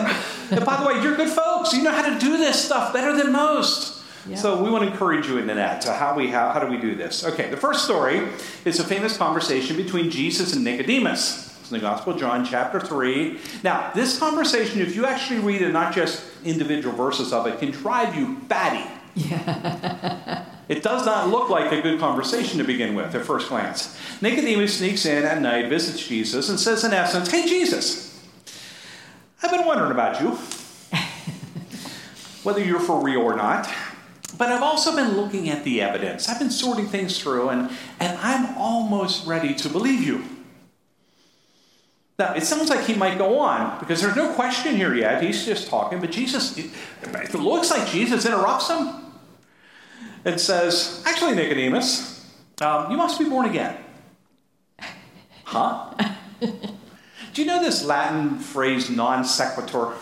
[0.58, 1.72] and by the way, you're good folks.
[1.72, 4.03] You know how to do this stuff better than most.
[4.34, 5.82] So we want to encourage you into that.
[5.82, 7.24] So how we how, how do we do this?
[7.24, 8.26] Okay, the first story
[8.64, 11.50] is a famous conversation between Jesus and Nicodemus.
[11.60, 13.38] It's in the Gospel of John, chapter three.
[13.62, 17.70] Now, this conversation, if you actually read it, not just individual verses of it, can
[17.70, 18.88] drive you batty.
[19.14, 20.46] Yeah.
[20.66, 23.98] It does not look like a good conversation to begin with at first glance.
[24.22, 28.18] Nicodemus sneaks in at night, visits Jesus, and says, in essence, Hey, Jesus,
[29.42, 30.30] I've been wondering about you,
[32.44, 33.68] whether you're for real or not.
[34.36, 36.28] But I've also been looking at the evidence.
[36.28, 37.70] I've been sorting things through, and,
[38.00, 40.24] and I'm almost ready to believe you.
[42.18, 45.22] Now, it sounds like he might go on because there's no question here yet.
[45.22, 49.04] He's just talking, but Jesus, it looks like Jesus interrupts him
[50.24, 53.76] and says, Actually, Nicodemus, um, you must be born again.
[55.44, 55.92] Huh?
[56.40, 59.94] Do you know this Latin phrase non sequitur?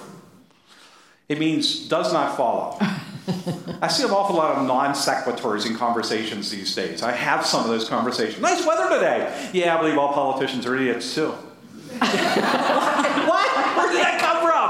[1.28, 2.78] It means does not follow.
[3.80, 7.02] I see an awful lot of non sequiturs in conversations these days.
[7.02, 8.40] I have some of those conversations.
[8.40, 9.50] Nice weather today.
[9.52, 11.30] Yeah, I believe all politicians are idiots too.
[11.30, 12.08] what?
[13.76, 14.62] Where did that come from?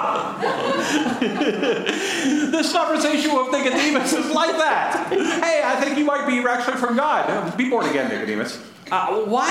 [2.53, 5.09] this conversation with Nicodemus is like that.
[5.11, 7.57] Hey, I think you might be actually from God.
[7.57, 8.59] Be born again, Nicodemus.
[8.90, 9.50] Uh, what?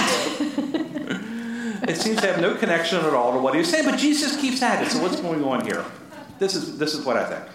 [1.90, 4.62] it seems to have no connection at all to what he's saying, but Jesus keeps
[4.62, 4.92] at it.
[4.92, 5.84] So what's going on here?
[6.38, 7.46] This is this is what I think.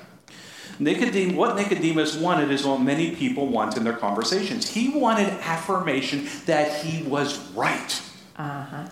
[0.81, 4.69] Nicodem, what Nicodemus wanted is what many people want in their conversations.
[4.69, 8.03] He wanted affirmation that he was right.
[8.37, 8.87] Uh-huh.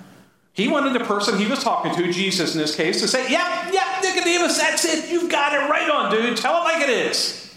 [0.55, 3.73] He wanted the person he was talking to, Jesus in this case, to say, Yep,
[3.73, 5.11] yep, Nicodemus, that's it.
[5.11, 6.37] You've got it right on, dude.
[6.37, 7.53] Tell it like it is.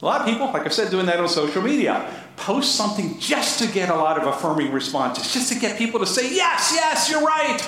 [0.00, 3.58] A lot of people, like I said, doing that on social media, post something just
[3.58, 7.10] to get a lot of affirming responses, just to get people to say, Yes, yes,
[7.10, 7.60] you're right.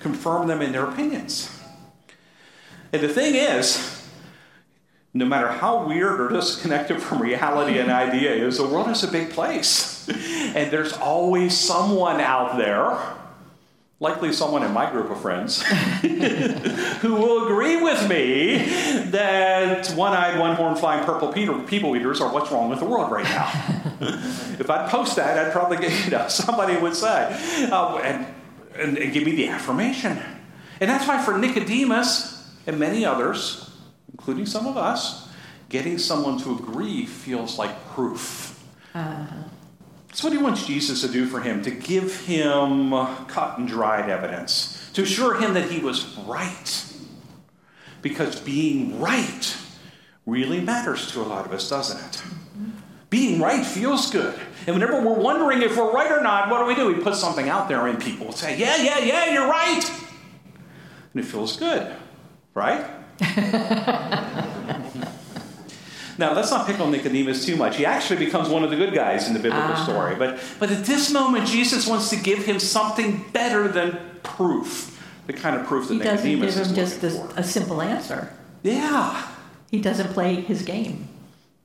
[0.00, 1.54] Confirm them in their opinions.
[2.92, 3.97] And the thing is,
[5.14, 9.08] no matter how weird or disconnected from reality an idea is, the world is a
[9.08, 10.08] big place.
[10.08, 12.98] And there's always someone out there
[14.00, 15.62] likely someone in my group of friends,
[17.00, 18.58] who will agree with me
[19.10, 23.10] that one eyed, one horned, flying purple people eaters are what's wrong with the world
[23.10, 23.50] right now.
[24.60, 28.26] if I'd post that, I'd probably get, you know, somebody would say, uh, and,
[28.76, 30.18] and, and give me the affirmation.
[30.80, 33.67] And that's why for Nicodemus and many others,
[34.28, 35.26] including some of us,
[35.70, 38.62] getting someone to agree feels like proof.
[38.94, 39.24] Uh-huh.
[40.08, 42.90] That's what he wants Jesus to do for him, to give him
[43.28, 46.84] cut and dried evidence, to assure him that he was right.
[48.02, 49.56] Because being right
[50.26, 52.22] really matters to a lot of us, doesn't it?
[53.08, 54.38] Being right feels good.
[54.66, 56.94] And whenever we're wondering if we're right or not, what do we do?
[56.94, 59.90] We put something out there and people say, Yeah, yeah, yeah, you're right.
[61.14, 61.96] And it feels good,
[62.52, 62.97] right?
[66.18, 67.76] Now, let's not pick on Nicodemus too much.
[67.76, 69.84] He actually becomes one of the good guys in the biblical uh-huh.
[69.84, 70.16] story.
[70.16, 74.96] But, but at this moment, Jesus wants to give him something better than proof.
[75.28, 78.32] The kind of proof that he Nicodemus doesn't give him just a simple answer.
[78.64, 79.28] Yeah.
[79.70, 81.06] He doesn't play his game.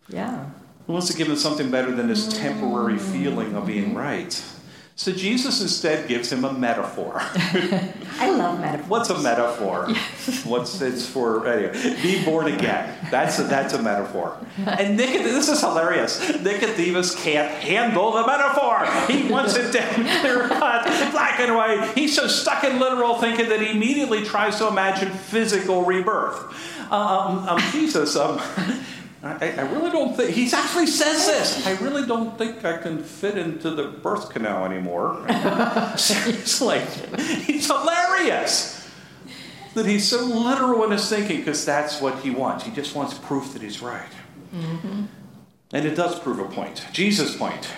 [0.08, 0.52] Yeah.
[0.86, 4.40] He wants to give him something better than this temporary feeling of being right.
[4.96, 7.14] So Jesus instead gives him a metaphor.
[7.18, 8.90] I love metaphors.
[8.90, 9.88] What's a metaphor?
[10.46, 11.48] What's it's for?
[11.48, 12.96] Anyway, be born again.
[13.10, 14.38] That's a, that's a metaphor.
[14.58, 16.20] And Nicodemus, this is hilarious.
[16.42, 18.86] Nicodemus can't handle the metaphor.
[19.12, 21.94] He wants it down clear cut, black and white.
[21.96, 26.38] He's so stuck in literal thinking that he immediately tries to imagine physical rebirth.
[26.92, 28.40] Um, um, Jesus, um,
[29.24, 31.66] I, I, really don't think, he actually says this.
[31.66, 35.26] I really don't think I can fit into the birth canal anymore.
[35.98, 36.82] Seriously.
[37.46, 38.86] He's hilarious
[39.76, 42.66] that he's so literal in his thinking because that's what he wants.
[42.66, 44.12] He just wants proof that he's right.
[44.54, 45.04] Mm-hmm.
[45.72, 46.86] And it does prove a point.
[46.92, 47.70] Jesus' point,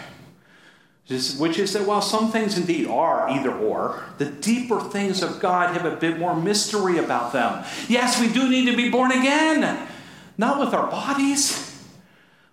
[1.38, 5.78] which is that while some things indeed are either or, the deeper things of God
[5.78, 7.64] have a bit more mystery about them.
[7.88, 9.88] Yes, we do need to be born again
[10.38, 11.84] not with our bodies,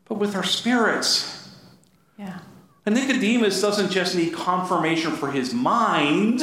[0.06, 1.50] but with our spirits.
[2.18, 2.38] Yeah.
[2.84, 6.42] And Nicodemus doesn't just need confirmation for his mind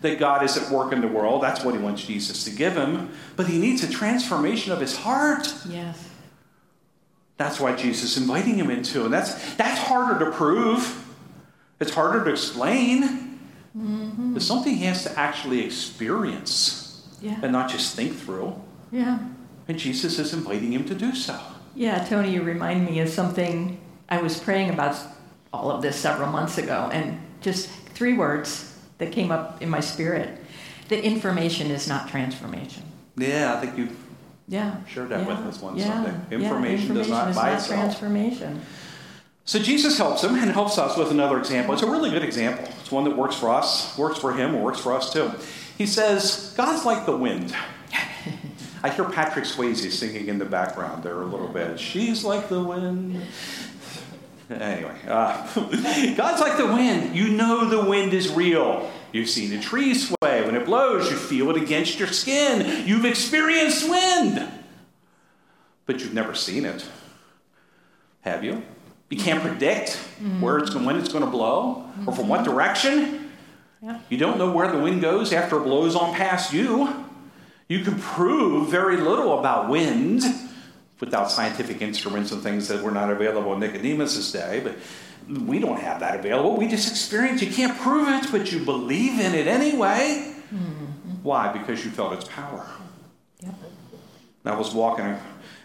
[0.00, 1.42] that God is at work in the world.
[1.42, 3.10] That's what he wants Jesus to give him.
[3.36, 5.52] But he needs a transformation of his heart.
[5.68, 6.10] Yes.
[7.36, 9.04] That's why Jesus is inviting him into.
[9.04, 11.04] And that's, that's harder to prove,
[11.80, 13.40] it's harder to explain.
[13.76, 14.36] Mm-hmm.
[14.36, 17.40] It's something he has to actually experience yeah.
[17.42, 18.54] and not just think through.
[18.92, 19.18] Yeah.
[19.68, 21.38] And Jesus is inviting him to do so.
[21.74, 24.96] Yeah, Tony, you remind me of something I was praying about
[25.52, 29.80] all of this several months ago, and just three words that came up in my
[29.80, 30.38] spirit
[30.88, 32.82] that information is not transformation.
[33.16, 33.96] Yeah, I think you've
[34.48, 36.10] yeah, shared that yeah, with us one yeah, Sunday.
[36.10, 37.80] Information, yeah, information does not is buy not itself.
[37.80, 38.60] transformation.
[39.46, 41.74] So Jesus helps him and helps us with another example.
[41.74, 42.64] It's a really good example.
[42.80, 45.30] It's one that works for us, works for him, works for us too.
[45.76, 47.54] He says, God's like the wind.
[48.84, 51.80] I hear Patrick Swayze singing in the background there a little bit.
[51.80, 53.18] She's like the wind.
[54.50, 55.42] Anyway, uh,
[56.16, 57.16] God's like the wind.
[57.16, 58.92] You know the wind is real.
[59.10, 60.44] You've seen a tree sway.
[60.44, 62.86] When it blows, you feel it against your skin.
[62.86, 64.46] You've experienced wind.
[65.86, 66.84] But you've never seen it.
[68.20, 68.62] Have you?
[69.08, 70.42] You can't predict mm-hmm.
[70.42, 73.30] where it's when it's going to blow or from what direction.
[73.80, 74.00] Yeah.
[74.10, 77.06] You don't know where the wind goes after it blows on past you.
[77.68, 80.22] You can prove very little about wind
[81.00, 84.76] without scientific instruments and things that were not available in Nicodemus' day, but
[85.46, 86.56] we don't have that available.
[86.56, 90.34] We just experience You can't prove it, but you believe in it anyway.
[90.54, 90.84] Mm-hmm.
[91.22, 91.52] Why?
[91.52, 92.66] Because you felt its power.
[94.44, 95.16] I was walking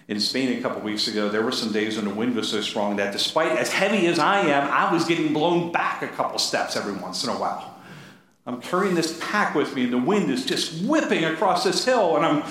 [0.08, 1.28] in Spain a couple weeks ago.
[1.28, 4.20] There were some days when the wind was so strong that despite as heavy as
[4.20, 7.79] I am, I was getting blown back a couple steps every once in a while.
[8.50, 12.16] I'm carrying this pack with me, and the wind is just whipping across this hill,
[12.16, 12.44] and I'm,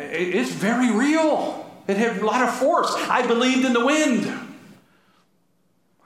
[0.00, 1.70] it's very real.
[1.86, 2.90] It had a lot of force.
[2.94, 4.32] I believed in the wind.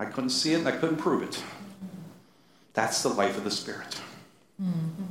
[0.01, 1.41] I couldn't see it and I couldn't prove it.
[2.75, 4.01] That's the life of the Spirit.
[4.61, 5.05] Mm-hmm.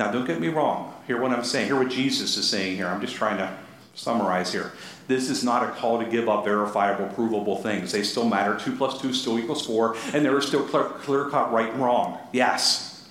[0.00, 0.94] Now, don't get me wrong.
[1.06, 1.66] Hear what I'm saying.
[1.66, 2.86] Hear what Jesus is saying here.
[2.86, 3.54] I'm just trying to
[3.94, 4.72] summarize here.
[5.08, 7.92] This is not a call to give up verifiable, provable things.
[7.92, 8.58] They still matter.
[8.58, 12.18] 2 plus 2 still equals 4, and there is still clear cut right and wrong.
[12.32, 13.08] Yes.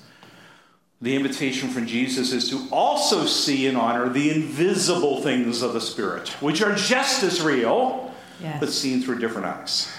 [1.01, 5.81] The invitation from Jesus is to also see and honor the invisible things of the
[5.81, 8.59] Spirit, which are just as real, yes.
[8.59, 9.91] but seen through different eyes.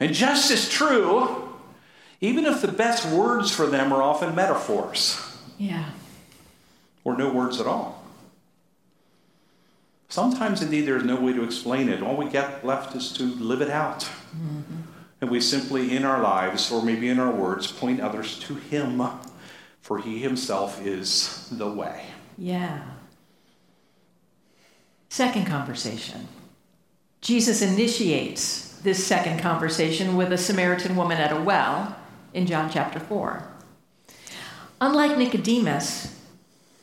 [0.00, 1.48] And just as true,
[2.20, 5.20] even if the best words for them are often metaphors.
[5.56, 5.90] Yeah.
[7.04, 7.97] Or no words at all.
[10.08, 12.02] Sometimes, indeed, there's no way to explain it.
[12.02, 14.00] All we get left is to live it out.
[14.00, 14.82] Mm-hmm.
[15.20, 19.02] And we simply, in our lives, or maybe in our words, point others to Him,
[19.82, 22.06] for He Himself is the way.
[22.38, 22.82] Yeah.
[25.10, 26.28] Second conversation.
[27.20, 31.96] Jesus initiates this second conversation with a Samaritan woman at a well
[32.32, 33.42] in John chapter 4.
[34.80, 36.16] Unlike Nicodemus,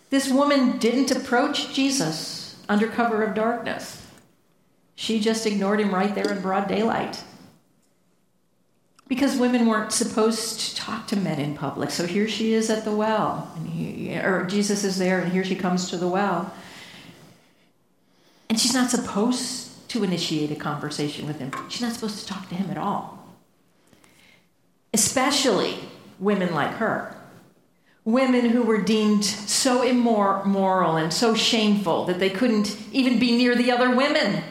[0.09, 2.34] this woman didn't approach Jesus
[2.67, 4.05] under cover of darkness.
[4.95, 7.23] She just ignored him right there in broad daylight.
[9.07, 11.91] Because women weren't supposed to talk to men in public.
[11.91, 15.43] So here she is at the well, and he, or Jesus is there, and here
[15.43, 16.51] she comes to the well.
[18.49, 21.51] And she's not supposed to initiate a conversation with him.
[21.69, 23.19] She's not supposed to talk to him at all.
[24.93, 25.75] Especially
[26.19, 27.14] women like her.
[28.05, 33.55] Women who were deemed so immoral and so shameful that they couldn't even be near
[33.55, 34.43] the other women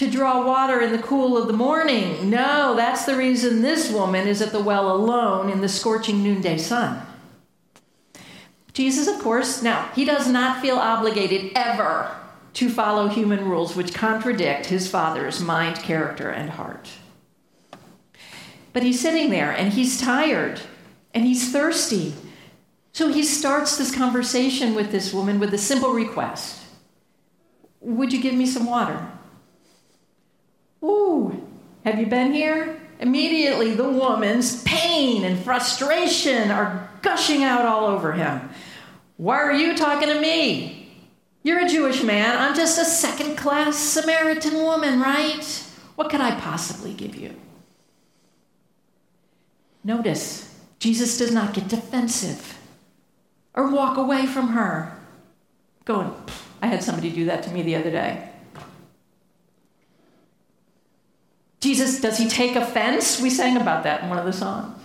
[0.00, 2.30] to draw water in the cool of the morning.
[2.30, 6.56] No, that's the reason this woman is at the well alone in the scorching noonday
[6.56, 7.06] sun.
[8.72, 12.16] Jesus, of course, now, he does not feel obligated ever
[12.54, 16.88] to follow human rules which contradict his Father's mind, character, and heart.
[18.72, 20.62] But he's sitting there and he's tired
[21.14, 22.14] and he's thirsty.
[22.92, 26.60] So he starts this conversation with this woman with a simple request
[27.80, 29.10] Would you give me some water?
[30.82, 31.46] Ooh,
[31.84, 32.80] have you been here?
[32.98, 38.50] Immediately, the woman's pain and frustration are gushing out all over him.
[39.16, 40.92] Why are you talking to me?
[41.42, 42.36] You're a Jewish man.
[42.36, 45.66] I'm just a second class Samaritan woman, right?
[45.96, 47.34] What could I possibly give you?
[49.82, 50.49] Notice,
[50.80, 52.58] Jesus does not get defensive
[53.54, 54.98] or walk away from her.
[55.84, 56.12] Going,
[56.62, 58.28] I had somebody do that to me the other day.
[61.60, 63.20] Jesus, does he take offense?
[63.20, 64.76] We sang about that in one of the songs.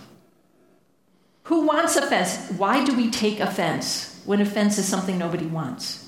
[1.44, 2.50] Who wants offense?
[2.58, 6.02] Why do we take offense when offense is something nobody wants?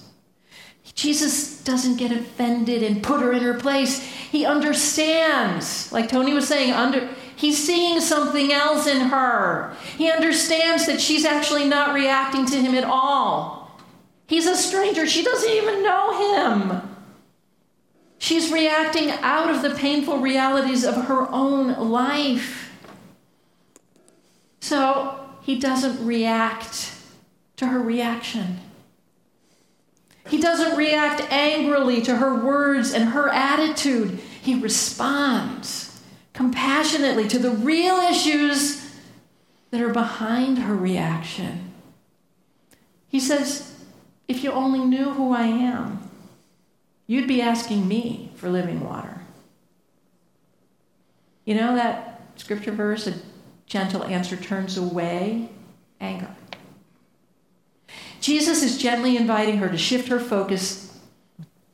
[0.94, 4.02] Jesus doesn't get offended and put her in her place.
[4.02, 5.92] He understands.
[5.92, 7.08] Like Tony was saying, under
[7.38, 9.74] he's seeing something else in her.
[9.96, 13.80] He understands that she's actually not reacting to him at all.
[14.26, 15.06] He's a stranger.
[15.06, 16.82] She doesn't even know him.
[18.18, 22.72] She's reacting out of the painful realities of her own life.
[24.60, 26.92] So he doesn't react
[27.56, 28.58] to her reaction.
[30.28, 34.18] He doesn't react angrily to her words and her attitude.
[34.42, 35.87] He responds
[36.38, 38.94] compassionately to the real issues
[39.72, 41.72] that are behind her reaction.
[43.08, 43.74] He says,
[44.28, 46.08] If you only knew who I am,
[47.08, 49.22] you'd be asking me for living water.
[51.44, 53.14] You know that scripture verse, a
[53.66, 55.48] gentle answer turns away
[56.00, 56.30] anger.
[58.20, 60.96] Jesus is gently inviting her to shift her focus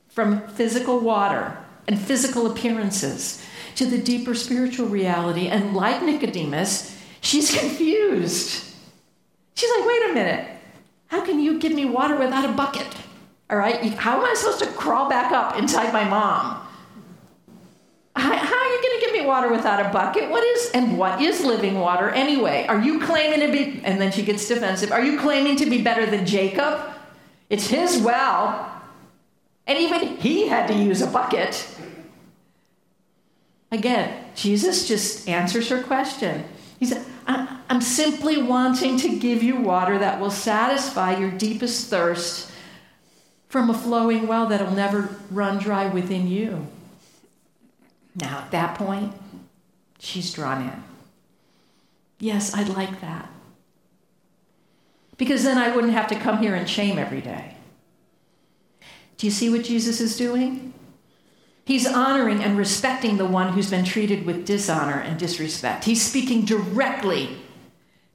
[0.09, 3.45] from physical water and physical appearances
[3.77, 5.49] to the deeper spiritual reality.
[5.49, 8.75] And like Nicodemus, she's confused.
[9.55, 10.49] She's like, wait a minute,
[11.09, 12.89] how can you give me water without a bucket?
[13.51, 16.61] All right, how am I supposed to crawl back up inside my mom?
[18.17, 20.31] How, are you going to give me water without a bucket?
[20.31, 22.65] What is and what is living water anyway?
[22.69, 23.81] Are you claiming to be?
[23.85, 24.93] And then she gets defensive.
[24.93, 26.81] Are you claiming to be better than Jacob?
[27.51, 28.83] It's his well,
[29.67, 31.67] and even he had to use a bucket.
[33.73, 36.45] Again, Jesus just answers her question.
[36.79, 42.53] He said, I'm simply wanting to give you water that will satisfy your deepest thirst
[43.49, 46.67] from a flowing well that'll never run dry within you.
[48.15, 49.13] Now, at that point,
[49.99, 50.85] she's drawn in.
[52.21, 53.29] Yes, I'd like that.
[55.17, 57.57] Because then I wouldn't have to come here in shame every day.
[59.17, 60.74] Do you see what Jesus is doing?
[61.65, 65.85] He's honoring and respecting the one who's been treated with dishonor and disrespect.
[65.85, 67.39] He's speaking directly,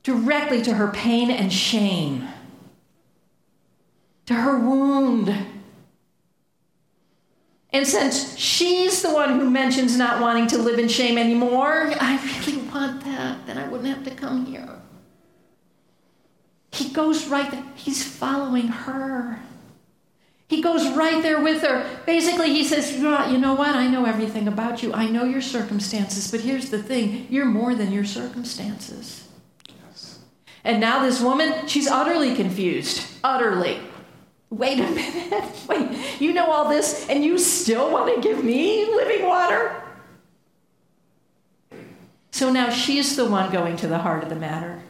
[0.03, 2.27] directly to her pain and shame,
[4.27, 5.35] to her wound
[7.71, 12.19] and since she's the one who mentions not wanting to live in shame anymore, I
[12.39, 13.45] really want that.
[13.45, 14.81] Then I wouldn't have to come here.
[16.71, 17.63] He goes right there.
[17.75, 19.39] He's following her.
[20.49, 21.87] He goes right there with her.
[22.07, 23.75] Basically, he says, You know what?
[23.75, 24.91] I know everything about you.
[24.91, 29.27] I know your circumstances, but here's the thing you're more than your circumstances.
[29.67, 30.19] Yes.
[30.63, 33.05] And now, this woman, she's utterly confused.
[33.23, 33.79] Utterly.
[34.49, 35.43] Wait a minute.
[35.69, 39.83] Wait, you know all this and you still want to give me living water?
[42.31, 44.81] So now she's the one going to the heart of the matter.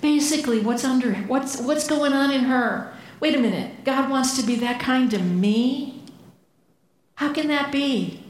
[0.00, 2.93] Basically, what's under what's what's going on in her?
[3.24, 3.84] Wait a minute.
[3.84, 6.02] God wants to be that kind to me?
[7.14, 8.22] How can that be?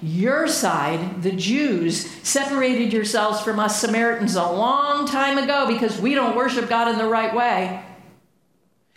[0.00, 6.14] Your side, the Jews, separated yourselves from us Samaritans a long time ago because we
[6.14, 7.84] don't worship God in the right way.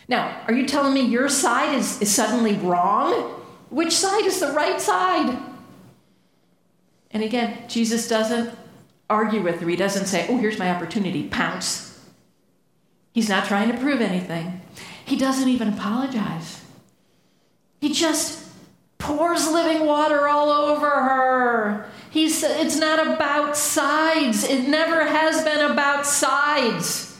[0.08, 3.38] Now, are you telling me your side is, is suddenly wrong?
[3.68, 5.38] Which side is the right side?
[7.10, 8.58] And again, Jesus doesn't
[9.10, 9.68] argue with her.
[9.68, 12.00] He doesn't say, Oh, here's my opportunity, pounce.
[13.12, 14.62] He's not trying to prove anything.
[15.04, 16.64] He doesn't even apologize.
[17.80, 18.48] He just
[18.98, 21.90] pours living water all over her.
[22.10, 24.44] He's, it's not about sides.
[24.44, 27.18] It never has been about sides.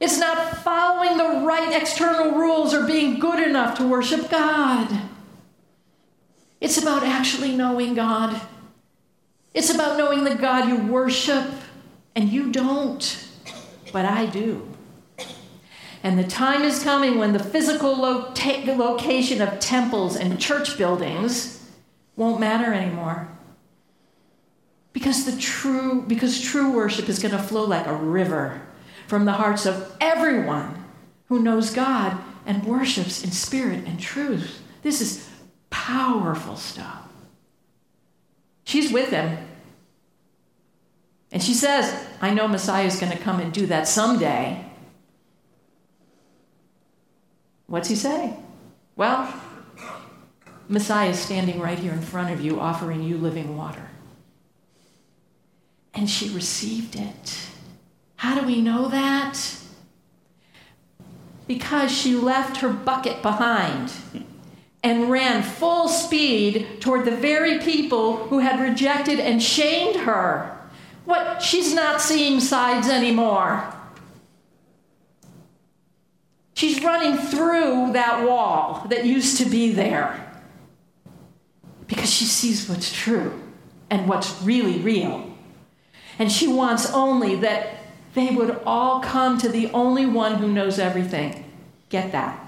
[0.00, 4.88] It's not following the right external rules or being good enough to worship God.
[6.60, 8.40] It's about actually knowing God.
[9.54, 11.50] It's about knowing the God you worship,
[12.14, 13.28] and you don't,
[13.92, 14.71] but I do.
[16.02, 21.64] And the time is coming when the physical location of temples and church buildings
[22.16, 23.28] won't matter anymore.
[24.92, 28.60] Because the true because true worship is going to flow like a river
[29.06, 30.84] from the hearts of everyone
[31.28, 34.60] who knows God and worships in spirit and truth.
[34.82, 35.30] This is
[35.70, 37.08] powerful stuff.
[38.64, 39.38] She's with him.
[41.30, 44.66] And she says, I know Messiah is going to come and do that someday.
[47.72, 48.36] What's he say?
[48.96, 49.32] Well,
[50.68, 53.88] Messiah is standing right here in front of you, offering you living water.
[55.94, 57.46] And she received it.
[58.16, 59.56] How do we know that?
[61.46, 63.90] Because she left her bucket behind
[64.84, 70.58] and ran full speed toward the very people who had rejected and shamed her.
[71.06, 71.40] What?
[71.40, 73.64] She's not seeing sides anymore.
[76.54, 80.32] She's running through that wall that used to be there
[81.86, 83.40] because she sees what's true
[83.90, 85.34] and what's really real.
[86.18, 87.78] And she wants only that
[88.14, 91.50] they would all come to the only one who knows everything.
[91.88, 92.46] Get that.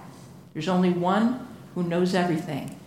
[0.52, 2.78] There's only one who knows everything.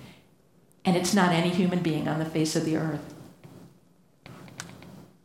[0.85, 3.13] And it's not any human being on the face of the earth.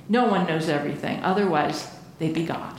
[0.09, 1.23] No one knows everything.
[1.23, 1.89] Otherwise,
[2.19, 2.79] they'd be God.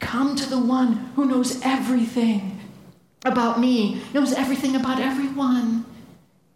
[0.00, 2.60] Come to the one who knows everything
[3.24, 5.84] about me, knows everything about everyone,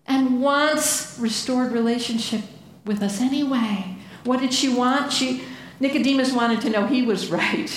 [0.07, 2.43] and wants restored relationship
[2.85, 3.97] with us anyway.
[4.25, 5.13] What did she want?
[5.13, 5.43] She
[5.81, 7.71] Nicodemus wanted to know he was right.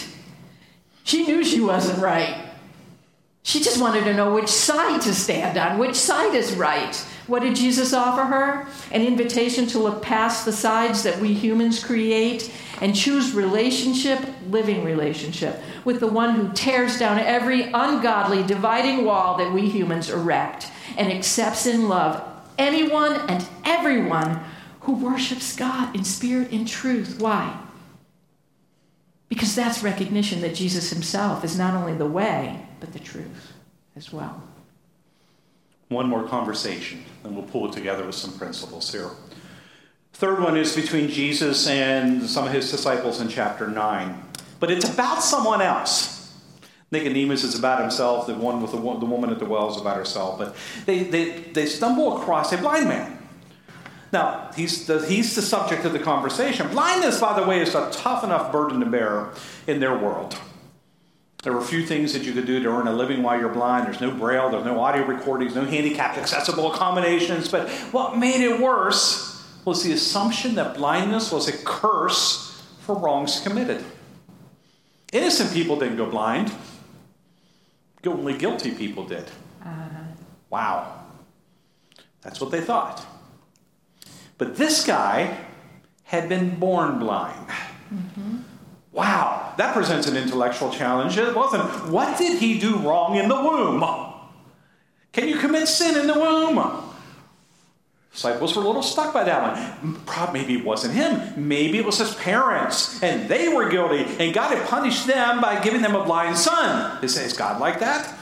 [1.03, 2.45] She knew she wasn't right.
[3.43, 6.95] She just wanted to know which side to stand on, which side is right.
[7.27, 8.67] What did Jesus offer her?
[8.91, 14.19] An invitation to look past the sides that we humans create and choose relationship,
[14.49, 20.09] living relationship, with the one who tears down every ungodly dividing wall that we humans
[20.09, 22.23] erect and accepts in love
[22.57, 24.41] anyone and everyone
[24.81, 27.19] who worships God in spirit and truth.
[27.19, 27.59] Why?
[29.29, 33.53] Because that's recognition that Jesus himself is not only the way, but the truth
[33.95, 34.43] as well.
[35.89, 39.09] One more conversation, and we'll pull it together with some principles here.
[40.15, 44.23] Third one is between Jesus and some of his disciples in chapter 9.
[44.61, 46.33] But it's about someone else.
[46.89, 49.97] Nicodemus is about himself, the one with the, the woman at the well is about
[49.97, 50.37] herself.
[50.37, 50.55] But
[50.85, 53.27] they, they, they stumble across a blind man.
[54.13, 56.69] Now, he's the, he's the subject of the conversation.
[56.69, 59.31] Blindness, by the way, is a tough enough burden to bear
[59.67, 60.39] in their world.
[61.43, 63.53] There were a few things that you could do to earn a living while you're
[63.53, 63.87] blind.
[63.87, 67.51] There's no braille, there's no audio recordings, no handicapped accessible accommodations.
[67.51, 69.34] But what made it worse
[69.65, 73.83] was the assumption that blindness was a curse for wrongs committed.
[75.11, 76.51] Innocent people didn't go blind,
[78.05, 79.25] only guilty people did.
[79.63, 80.03] Uh-huh.
[80.49, 81.01] Wow.
[82.21, 83.05] That's what they thought.
[84.37, 85.37] But this guy
[86.03, 87.47] had been born blind.
[87.93, 88.37] Mm-hmm.
[88.91, 91.17] Wow, that presents an intellectual challenge.
[91.17, 93.83] It wasn't, what did he do wrong in the womb?
[95.11, 96.93] Can you commit sin in the womb?
[98.15, 100.31] Disciples were a little stuck by that one.
[100.31, 101.49] Maybe it wasn't him.
[101.49, 105.61] Maybe it was his parents, and they were guilty, and God had punished them by
[105.61, 106.97] giving them a blind son.
[107.01, 108.17] They say, is God like that?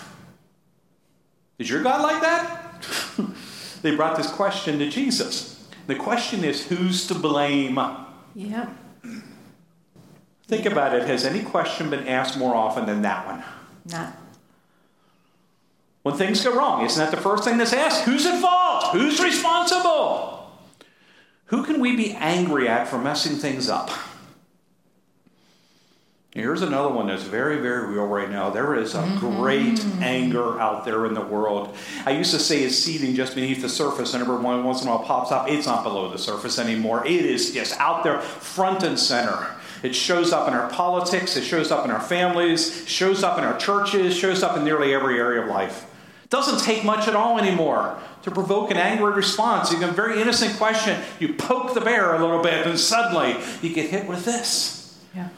[1.59, 2.83] Is your God like that?
[3.83, 5.63] they brought this question to Jesus.
[5.85, 7.79] The question is, who's to blame?
[8.33, 8.69] Yeah.
[10.47, 11.03] Think about it.
[11.03, 13.43] Has any question been asked more often than that one?
[13.85, 14.17] Not.
[16.03, 18.03] When things go wrong, isn't that the first thing that's asked?
[18.03, 18.91] Who's at fault?
[18.91, 20.51] Who's responsible?
[21.45, 23.89] Who can we be angry at for messing things up?
[26.31, 28.49] Here's another one that's very, very real right now.
[28.49, 29.39] There is a mm-hmm.
[29.39, 31.75] great anger out there in the world.
[32.07, 34.91] I used to say it's seething just beneath the surface, and every once in a
[34.91, 35.47] while pops up.
[35.47, 37.05] It's not below the surface anymore.
[37.05, 39.47] It is just out there, front and center.
[39.83, 43.43] It shows up in our politics, it shows up in our families, shows up in
[43.43, 45.85] our churches, shows up in nearly every area of life.
[46.33, 49.71] Doesn't take much at all anymore to provoke an angry response.
[49.71, 53.71] You a very innocent question, you poke the bear a little bit, and suddenly you
[53.71, 54.99] get hit with this.
[55.15, 55.29] Yeah.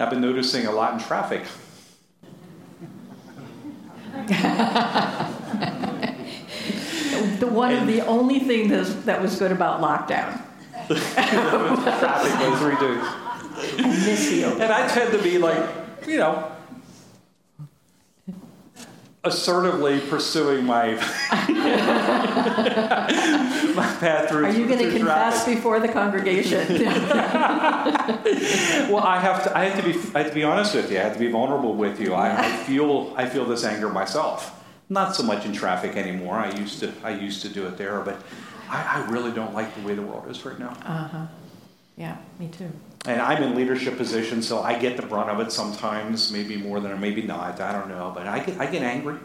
[0.00, 1.44] I've been noticing a lot in traffic.
[7.38, 10.42] the one and, the only thing that was good about lockdown.
[10.88, 13.12] traffic was reduced.
[13.78, 14.46] I miss you.
[14.46, 15.70] And I tend to be like,
[16.04, 16.50] you know,
[19.24, 20.94] assertively pursuing my
[23.74, 24.46] my path through.
[24.46, 25.56] Are you going to confess traffic.
[25.56, 26.66] before the congregation?
[28.92, 29.56] well, I have to.
[29.56, 29.98] I have to be.
[30.14, 30.98] I have to be honest with you.
[30.98, 32.14] I have to be vulnerable with you.
[32.14, 33.14] I, I feel.
[33.16, 34.58] I feel this anger myself.
[34.88, 36.34] Not so much in traffic anymore.
[36.34, 36.92] I used to.
[37.04, 38.20] I used to do it there, but
[38.68, 40.76] I, I really don't like the way the world is right now.
[40.84, 41.26] Uh huh.
[41.96, 42.70] Yeah, me too.
[43.04, 46.78] And I'm in leadership position, so I get the brunt of it sometimes, maybe more
[46.78, 47.60] than, or maybe not.
[47.60, 48.12] I don't know.
[48.14, 49.16] But I get, I get angry.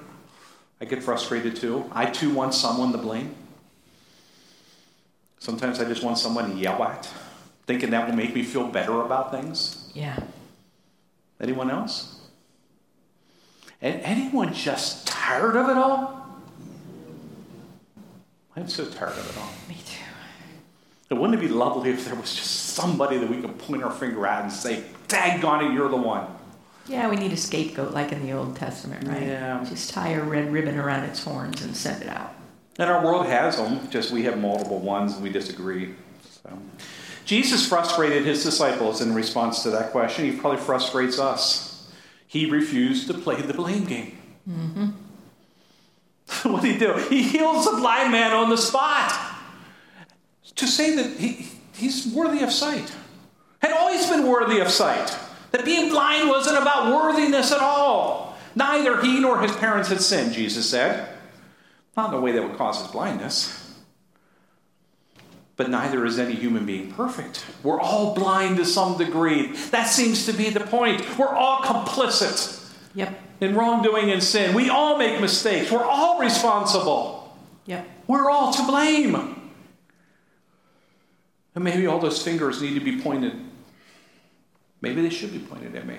[0.82, 1.86] I get frustrated too.
[1.92, 3.36] I too want someone to blame.
[5.40, 7.08] Sometimes I just want someone to yell at,
[7.68, 9.92] thinking that will make me feel better about things.
[9.94, 10.20] Yeah.
[11.40, 12.20] Anyone else?
[13.80, 16.26] And anyone just tired of it all?
[18.56, 19.50] I'm so tired of it all.
[19.70, 20.07] Me too.
[21.10, 24.28] Wouldn't it be lovely if there was just somebody that we could point our finger
[24.28, 26.28] at and say, daggone it, you're the one?
[26.88, 29.24] Yeah, we need a scapegoat like in the Old Testament, right?
[29.24, 29.64] Yeah.
[29.68, 32.34] Just tie a red ribbon around its horns and send it out.
[32.78, 35.96] And our world has them, just we have multiple ones and we disagree.
[36.44, 36.58] So.
[37.26, 40.30] Jesus frustrated his disciples in response to that question.
[40.30, 41.90] He probably frustrates us.
[42.28, 44.18] He refused to play the blame game.
[44.50, 44.88] Mm-hmm.
[46.52, 46.94] what did he do?
[47.10, 49.27] He heals a blind man on the spot
[50.56, 52.92] to say that he, he's worthy of sight.
[53.62, 55.18] Had always been worthy of sight.
[55.52, 58.38] That being blind wasn't about worthiness at all.
[58.56, 61.10] Neither he nor his parents had sinned, Jesus said.
[61.96, 63.76] Not in a way that would cause his blindness.
[65.56, 67.44] But neither is any human being perfect.
[67.64, 69.54] We're all blind to some degree.
[69.72, 71.18] That seems to be the point.
[71.18, 72.64] We're all complicit
[72.94, 73.20] yep.
[73.42, 74.54] in wrongdoing and sin.
[74.54, 75.72] We all make mistakes.
[75.72, 77.36] We're all responsible.
[77.66, 77.88] Yep.
[78.06, 79.47] We're all to blame.
[81.58, 83.34] And maybe all those fingers need to be pointed.
[84.80, 85.98] Maybe they should be pointed at me.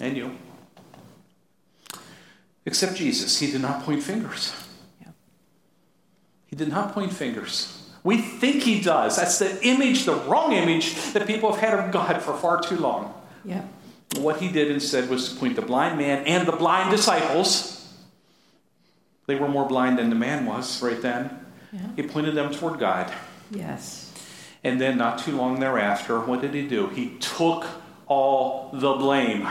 [0.00, 0.36] And you.
[2.66, 4.52] Except Jesus, he did not point fingers.
[5.00, 5.12] Yeah.
[6.46, 7.92] He did not point fingers.
[8.02, 9.16] We think he does.
[9.16, 12.78] That's the image, the wrong image that people have had of God for far too
[12.78, 13.14] long.
[13.44, 13.62] Yeah.
[14.16, 17.88] What he did instead was to point the blind man and the blind disciples.
[19.26, 21.38] They were more blind than the man was right then.
[21.72, 21.86] Yeah.
[21.94, 23.12] He pointed them toward God.
[23.54, 24.12] Yes.
[24.62, 26.88] And then, not too long thereafter, what did he do?
[26.88, 27.66] He took
[28.06, 29.46] all the blame.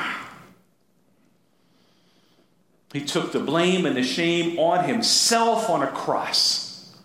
[2.92, 6.96] He took the blame and the shame on himself on a cross.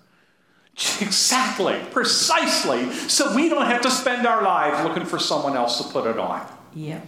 [1.00, 5.92] Exactly, precisely, so we don't have to spend our lives looking for someone else to
[5.92, 6.46] put it on.
[6.74, 7.00] Yeah.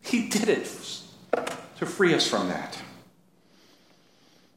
[0.00, 0.70] He did it
[1.78, 2.78] to free us from that.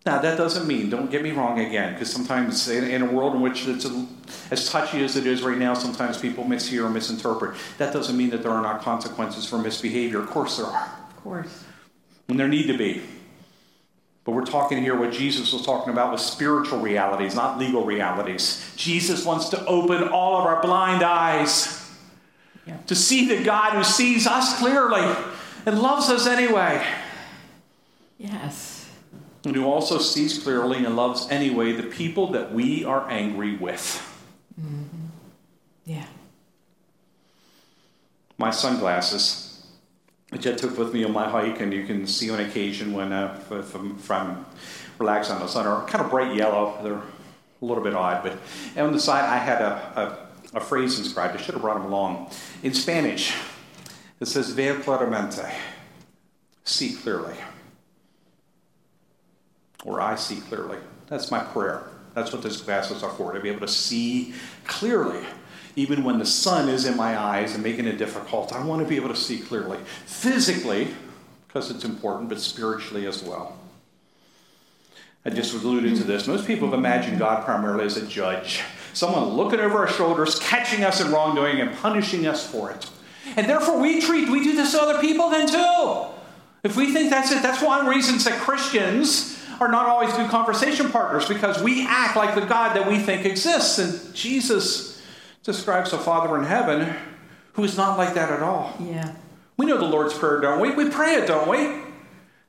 [0.05, 3.41] Now, that doesn't mean, don't get me wrong again, because sometimes in, a world in
[3.41, 4.07] which it's a,
[4.49, 7.57] as touchy as it is right now, sometimes people mishear or misinterpret.
[7.77, 10.19] That doesn't mean that there are not consequences for misbehavior.
[10.19, 10.97] Of course there are.
[11.09, 11.63] Of course.
[12.29, 13.01] And there need to be.
[14.23, 18.71] But we're talking here what Jesus was talking about with spiritual realities, not legal realities.
[18.77, 21.91] Jesus wants to open all of our blind eyes
[22.65, 22.77] yeah.
[22.87, 25.13] to see the God who sees us clearly
[25.65, 26.85] and loves us anyway.
[28.17, 28.68] Yes
[29.45, 34.05] and who also sees clearly and loves anyway the people that we are angry with.
[34.59, 35.05] Mm-hmm.
[35.85, 36.05] Yeah.
[38.37, 39.65] My sunglasses,
[40.29, 43.13] which I took with me on my hike, and you can see on occasion when
[43.13, 44.45] uh, if I'm, if I'm
[44.97, 46.77] relaxed on the sun, are kind of bright yellow.
[46.83, 48.37] They're a little bit odd, but
[48.81, 51.35] on the side I had a, a, a phrase inscribed.
[51.35, 52.31] I should have brought them along.
[52.63, 53.33] In Spanish,
[54.19, 55.49] it says, Vea claramente,
[56.63, 57.35] see clearly
[59.85, 60.77] or I see clearly.
[61.07, 61.83] That's my prayer.
[62.13, 64.33] That's what those glasses are for, to be able to see
[64.65, 65.23] clearly.
[65.75, 68.87] Even when the sun is in my eyes and making it difficult, I want to
[68.87, 69.77] be able to see clearly.
[70.05, 70.89] Physically,
[71.47, 73.57] because it's important, but spiritually as well.
[75.25, 76.27] I just alluded to this.
[76.27, 78.61] Most people have imagined God primarily as a judge.
[78.93, 82.89] someone looking over our shoulders, catching us in wrongdoing, and punishing us for it.
[83.35, 86.05] And therefore, we treat, we do this to other people then too.
[86.63, 90.89] If we think that's it, that's one reason that Christians are not always good conversation
[90.89, 93.77] partners because we act like the God that we think exists.
[93.77, 95.01] And Jesus
[95.43, 96.95] describes a Father in heaven
[97.53, 98.75] who is not like that at all.
[98.79, 99.15] Yeah.
[99.57, 100.71] We know the Lord's Prayer, don't we?
[100.71, 101.81] We pray it, don't we?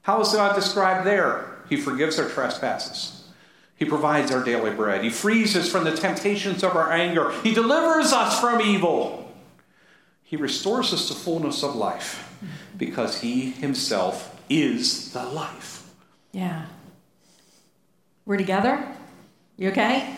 [0.03, 1.59] How is God described there?
[1.69, 3.29] He forgives our trespasses.
[3.77, 5.03] He provides our daily bread.
[5.03, 7.33] He frees us from the temptations of our anger.
[7.43, 9.33] He delivers us from evil.
[10.23, 12.39] He restores us to fullness of life
[12.77, 15.91] because He Himself is the life.
[16.33, 16.67] Yeah.
[18.27, 18.85] We're together?
[19.57, 20.17] You okay?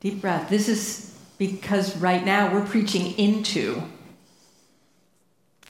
[0.00, 0.48] Deep breath.
[0.48, 3.82] This is because right now we're preaching into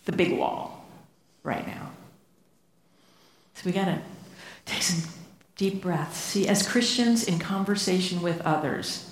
[0.04, 0.84] the big wall
[1.42, 1.90] right now.
[3.54, 4.00] So we got to
[4.64, 5.10] take some
[5.56, 6.18] deep breaths.
[6.18, 9.10] See, as Christians in conversation with others,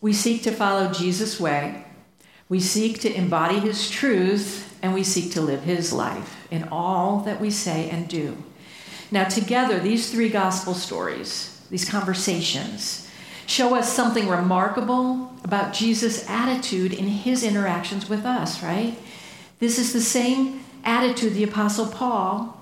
[0.00, 1.86] we seek to follow Jesus' way,
[2.48, 7.20] we seek to embody his truth, and we seek to live his life in all
[7.20, 8.36] that we say and do.
[9.12, 13.06] Now, together, these three gospel stories, these conversations,
[13.46, 18.98] show us something remarkable about Jesus' attitude in his interactions with us, right?
[19.58, 22.58] This is the same attitude the Apostle Paul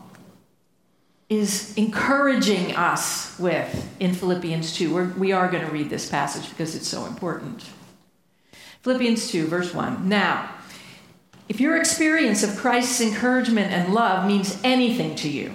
[1.29, 4.93] is encouraging us with in Philippians 2.
[4.93, 7.65] We're, we are going to read this passage because it's so important.
[8.83, 10.09] Philippians 2, verse 1.
[10.09, 10.51] Now,
[11.49, 15.53] if your experience of Christ's encouragement and love means anything to you,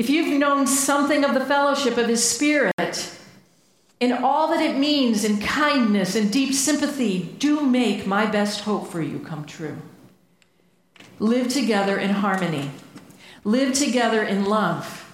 [0.00, 3.18] if you've known something of the fellowship of his Spirit,
[4.00, 8.90] in all that it means in kindness and deep sympathy, do make my best hope
[8.90, 9.76] for you come true.
[11.18, 12.70] Live together in harmony,
[13.44, 15.06] live together in love,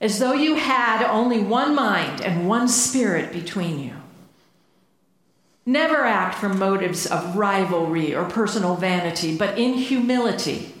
[0.00, 3.94] as though you had only one mind and one spirit between you.
[5.64, 10.74] Never act from motives of rivalry or personal vanity, but in humility.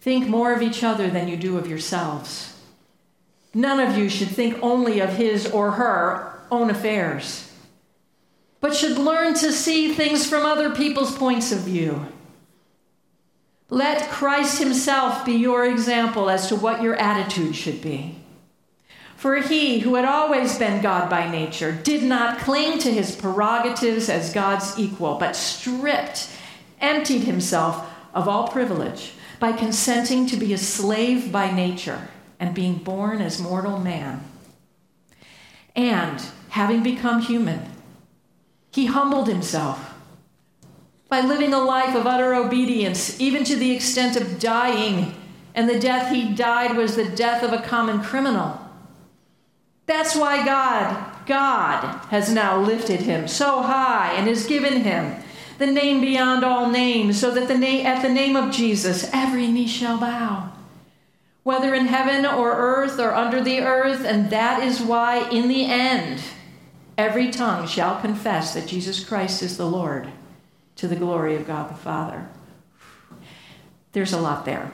[0.00, 2.54] Think more of each other than you do of yourselves.
[3.54, 7.50] None of you should think only of his or her own affairs,
[8.60, 12.06] but should learn to see things from other people's points of view.
[13.70, 18.16] Let Christ himself be your example as to what your attitude should be.
[19.16, 24.08] For he, who had always been God by nature, did not cling to his prerogatives
[24.08, 26.30] as God's equal, but stripped,
[26.80, 32.08] emptied himself of all privilege by consenting to be a slave by nature
[32.40, 34.24] and being born as mortal man.
[35.74, 36.20] And
[36.50, 37.70] having become human,
[38.70, 39.94] he humbled himself
[41.08, 45.14] by living a life of utter obedience, even to the extent of dying.
[45.54, 48.60] And the death he died was the death of a common criminal.
[49.86, 55.22] That's why God, God, has now lifted him so high and has given him
[55.58, 59.48] the name beyond all names, so that the na- at the name of Jesus every
[59.48, 60.52] knee shall bow
[61.48, 65.64] whether in heaven or earth or under the earth, and that is why, in the
[65.64, 66.20] end,
[66.98, 70.08] every tongue shall confess that Jesus Christ is the Lord
[70.76, 72.28] to the glory of God the Father.
[73.92, 74.70] There's a lot there.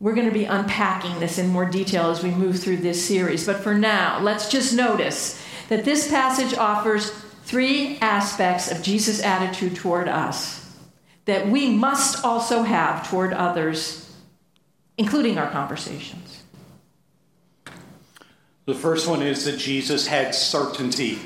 [0.00, 3.46] We're going to be unpacking this in more detail as we move through this series,
[3.46, 7.10] but for now, let's just notice that this passage offers
[7.44, 10.74] three aspects of Jesus' attitude toward us
[11.26, 14.03] that we must also have toward others
[14.96, 16.42] including our conversations.
[18.66, 21.18] The first one is that Jesus had certainty.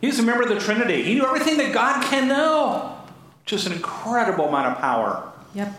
[0.00, 1.02] He's a member of the Trinity.
[1.02, 2.98] He knew everything that God can know.
[3.44, 5.32] Just an incredible amount of power.
[5.54, 5.72] Yep.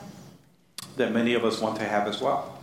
[0.97, 2.59] That many of us want to have as well.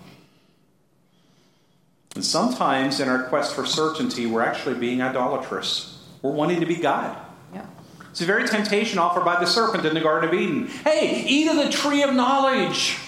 [2.14, 6.04] And sometimes in our quest for certainty, we're actually being idolatrous.
[6.22, 7.16] We're wanting to be God.
[7.54, 7.68] Yep.
[8.10, 10.68] It's a very temptation offered by the serpent in the Garden of Eden.
[10.84, 12.98] Hey, eat of the tree of knowledge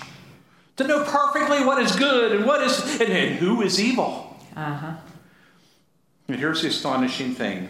[0.82, 4.36] to know perfectly what is good and what is and, and who is evil.
[4.56, 4.96] Uh-huh.
[6.28, 7.68] And here's the astonishing thing.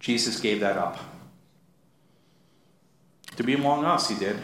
[0.00, 0.98] Jesus gave that up.
[3.36, 4.36] To be among us, he did.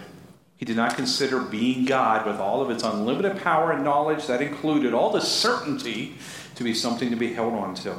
[0.57, 4.43] He did not consider being God with all of its unlimited power and knowledge that
[4.43, 6.17] included all the certainty
[6.57, 7.97] to be something to be held on to.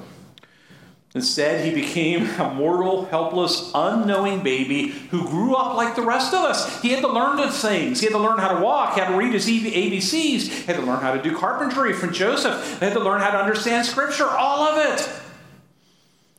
[1.14, 6.40] Instead, he became a mortal, helpless, unknowing baby who grew up like the rest of
[6.40, 6.82] us.
[6.82, 8.00] He had to learn the things.
[8.00, 10.78] He had to learn how to walk, he had to read his ABCs, he had
[10.78, 13.86] to learn how to do carpentry from Joseph, he had to learn how to understand
[13.86, 15.10] Scripture, all of it.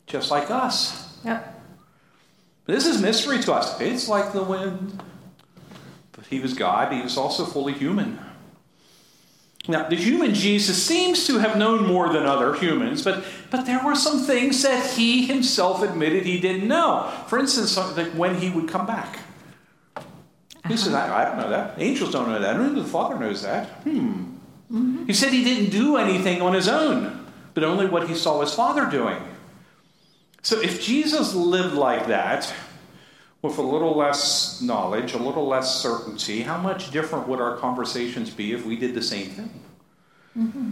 [0.07, 1.19] Just like us.
[1.24, 1.61] Yep.
[2.65, 3.81] This is mystery to us.
[3.81, 5.03] It's like the wind.
[6.12, 8.19] But he was God, he was also fully human.
[9.69, 13.85] Now, the human Jesus seems to have known more than other humans, but, but there
[13.85, 17.13] were some things that he himself admitted he didn't know.
[17.29, 19.21] For instance, like when he would come back.
[20.67, 21.75] He said, I, I don't know that.
[21.79, 22.57] Angels don't know that.
[22.57, 23.69] Only the Father knows that.
[23.83, 24.33] Hmm.
[24.73, 25.07] Mm-hmm.
[25.07, 28.55] He said he didn't do anything on his own, but only what he saw his
[28.55, 29.21] Father doing.
[30.43, 32.53] So if Jesus lived like that,
[33.43, 38.31] with a little less knowledge, a little less certainty, how much different would our conversations
[38.31, 39.51] be if we did the same thing?
[40.39, 40.70] Mm-hmm.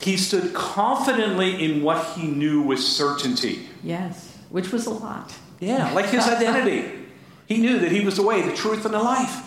[0.00, 3.68] He stood confidently in what he knew with certainty.
[3.84, 5.34] Yes, which was a lot.
[5.60, 7.06] Yeah, like his identity.
[7.46, 9.46] he knew that he was the way, the truth, and the life.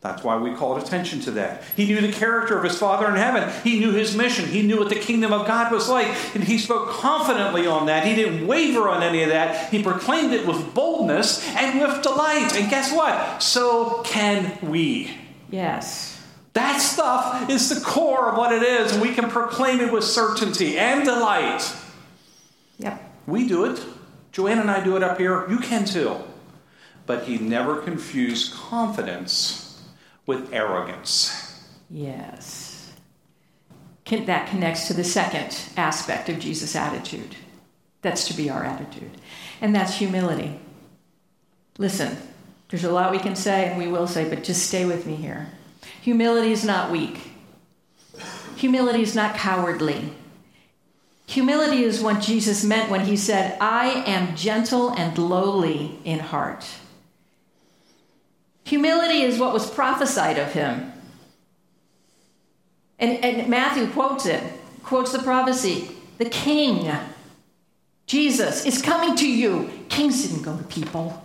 [0.00, 1.64] That's why we called attention to that.
[1.74, 3.50] He knew the character of his Father in heaven.
[3.64, 4.46] He knew his mission.
[4.46, 6.06] He knew what the kingdom of God was like.
[6.36, 8.06] And he spoke confidently on that.
[8.06, 9.70] He didn't waver on any of that.
[9.70, 12.54] He proclaimed it with boldness and with delight.
[12.54, 13.42] And guess what?
[13.42, 15.16] So can we.
[15.50, 16.24] Yes.
[16.52, 18.92] That stuff is the core of what it is.
[18.92, 21.74] And we can proclaim it with certainty and delight.
[22.78, 23.02] Yep.
[23.26, 23.84] We do it.
[24.30, 25.50] Joanne and I do it up here.
[25.50, 26.18] You can too.
[27.04, 29.67] But he never confused confidence
[30.28, 31.58] with arrogance.
[31.88, 32.92] Yes.
[34.04, 37.34] Can, that connects to the second aspect of Jesus' attitude.
[38.02, 39.10] That's to be our attitude.
[39.62, 40.60] And that's humility.
[41.78, 42.14] Listen,
[42.68, 45.16] there's a lot we can say and we will say, but just stay with me
[45.16, 45.48] here.
[46.02, 47.30] Humility is not weak,
[48.54, 50.12] humility is not cowardly.
[51.26, 56.66] Humility is what Jesus meant when he said, I am gentle and lowly in heart.
[58.68, 60.92] Humility is what was prophesied of him.
[62.98, 64.42] And, and Matthew quotes it,
[64.82, 65.90] quotes the prophecy.
[66.18, 66.92] The king,
[68.06, 69.70] Jesus, is coming to you.
[69.88, 71.24] Kings didn't go to people.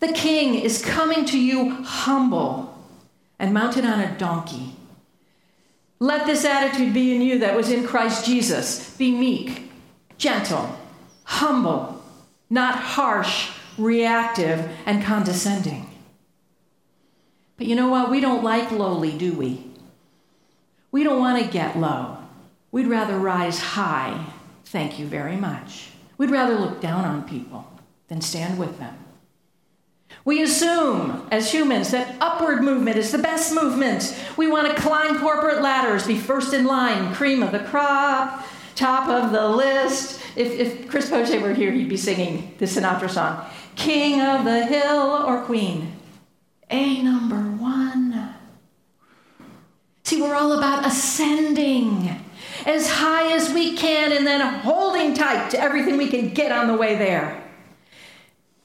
[0.00, 2.74] The king is coming to you humble
[3.38, 4.76] and mounted on a donkey.
[5.98, 8.96] Let this attitude be in you that was in Christ Jesus.
[8.96, 9.70] Be meek,
[10.16, 10.74] gentle,
[11.24, 12.02] humble,
[12.48, 15.90] not harsh, reactive, and condescending.
[17.56, 18.10] But you know what?
[18.10, 19.64] We don't like lowly, do we?
[20.90, 22.18] We don't want to get low.
[22.72, 24.26] We'd rather rise high.
[24.64, 25.90] Thank you very much.
[26.18, 27.66] We'd rather look down on people
[28.08, 28.96] than stand with them.
[30.24, 34.16] We assume, as humans, that upward movement is the best movement.
[34.36, 39.08] We want to climb corporate ladders, be first in line, cream of the crop, top
[39.08, 40.20] of the list.
[40.36, 43.44] If, if Chris Poche were here, he'd be singing the Sinatra song
[43.76, 45.92] King of the Hill or Queen.
[46.74, 48.34] A number one.
[50.02, 52.20] See, we're all about ascending
[52.66, 56.66] as high as we can and then holding tight to everything we can get on
[56.66, 57.40] the way there.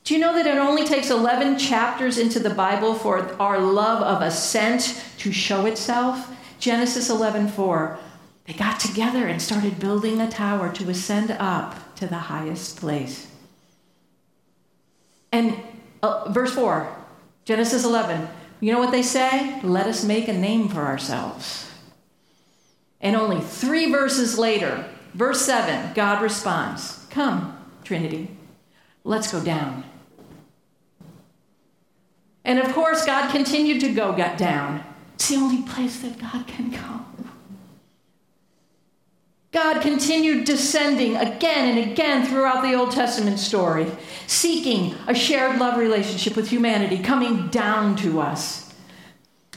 [0.03, 4.01] Do you know that it only takes 11 chapters into the Bible for our love
[4.01, 6.35] of ascent to show itself?
[6.59, 7.99] Genesis 11:4.
[8.47, 13.27] They got together and started building a tower to ascend up to the highest place.
[15.31, 15.55] And
[16.01, 16.98] uh, verse 4
[17.49, 18.27] Genesis 11.
[18.59, 19.59] You know what they say?
[19.63, 21.67] Let us make a name for ourselves.
[23.01, 24.85] And only three verses later,
[25.15, 28.29] verse 7, God responds Come, Trinity,
[29.03, 29.83] let's go down.
[32.45, 34.83] And of course, God continued to go down.
[35.15, 37.28] It's the only place that God can go.
[39.51, 43.87] God continued descending again and again throughout the Old Testament story,
[44.27, 48.67] seeking a shared love relationship with humanity, coming down to us.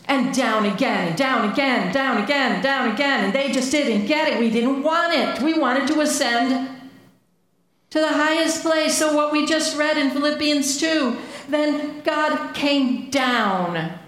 [0.06, 3.24] And down again, and down again, down again, down again.
[3.24, 4.40] And they just didn't get it.
[4.40, 5.40] We didn't want it.
[5.40, 6.68] We wanted to ascend
[7.90, 8.98] to the highest place.
[8.98, 11.16] So, what we just read in Philippians 2
[11.48, 13.98] then God came down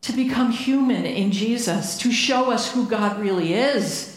[0.00, 4.07] to become human in Jesus, to show us who God really is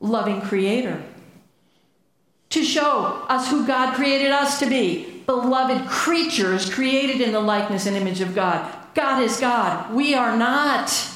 [0.00, 1.02] loving creator.
[2.50, 7.86] To show us who God created us to be beloved creatures created in the likeness
[7.86, 8.72] and image of God.
[8.94, 11.10] God is God, we are not.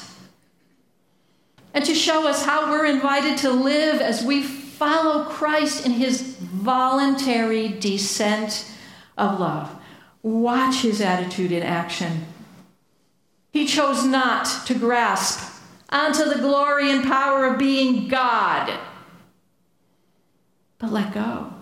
[1.73, 6.21] And to show us how we're invited to live as we follow Christ in his
[6.21, 8.69] voluntary descent
[9.17, 9.73] of love.
[10.21, 12.25] Watch his attitude in action.
[13.51, 15.50] He chose not to grasp
[15.91, 18.79] onto the glory and power of being God.
[20.79, 21.53] But let go.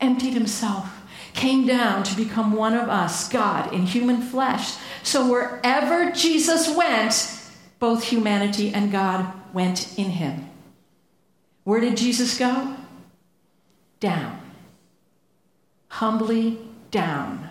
[0.00, 1.02] Emptied himself,
[1.32, 4.74] came down to become one of us, God in human flesh.
[5.02, 7.32] So wherever Jesus went,
[7.78, 10.50] both humanity and God went in him.
[11.64, 12.76] Where did Jesus go?
[14.00, 14.40] Down.
[15.88, 16.58] Humbly
[16.90, 17.50] down.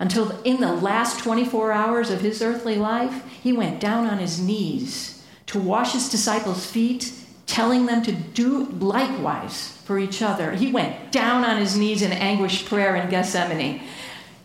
[0.00, 4.40] until in the last 24 hours of his earthly life, he went down on his
[4.40, 5.13] knees
[5.46, 7.12] to wash his disciples' feet,
[7.46, 10.52] telling them to do likewise for each other.
[10.52, 13.82] He went down on his knees in anguished prayer in Gethsemane.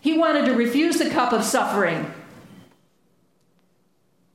[0.02, 2.12] He wanted to refuse the cup of suffering,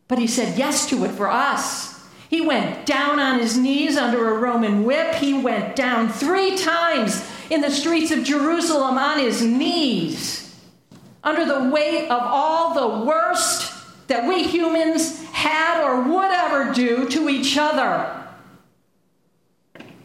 [0.08, 1.94] but he said yes to it for us.
[2.28, 5.14] He went down on his knees under a Roman whip.
[5.14, 10.44] He went down three times in the streets of Jerusalem on his knees
[11.22, 13.73] under the weight of all the worst
[14.06, 18.22] that we humans had or would ever do to each other.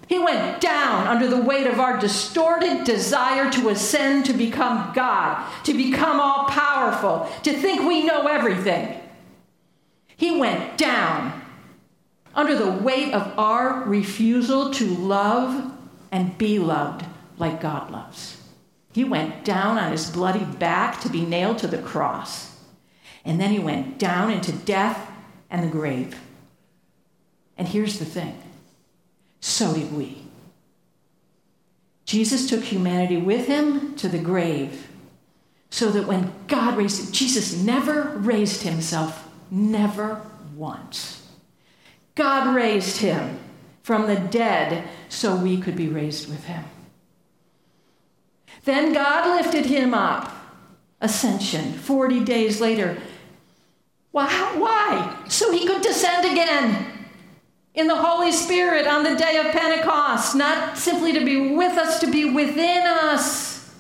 [0.08, 5.48] He went down under the weight of our distorted desire to ascend to become God,
[5.66, 9.00] to become all powerful, to think we know everything.
[10.18, 11.40] He went down
[12.34, 15.72] under the weight of our refusal to love
[16.12, 17.06] and be loved
[17.38, 18.42] like God loves.
[18.92, 22.49] He went down on his bloody back to be nailed to the cross.
[23.26, 25.10] And then he went down into death
[25.50, 26.20] and the grave.
[27.58, 28.42] And here's the thing
[29.42, 30.24] so did we.
[32.06, 34.88] Jesus took humanity with him to the grave
[35.70, 40.22] so that when God raised him, Jesus never raised himself, never
[40.56, 41.28] once.
[42.16, 43.40] God raised him
[43.84, 46.64] from the dead so we could be raised with him.
[48.66, 50.39] Then God lifted him up.
[51.02, 52.98] Ascension, 40 days later.
[54.12, 54.28] Why?
[54.58, 55.18] Why?
[55.28, 56.86] So he could descend again
[57.74, 62.00] in the Holy Spirit on the day of Pentecost, not simply to be with us,
[62.02, 63.74] to be within us.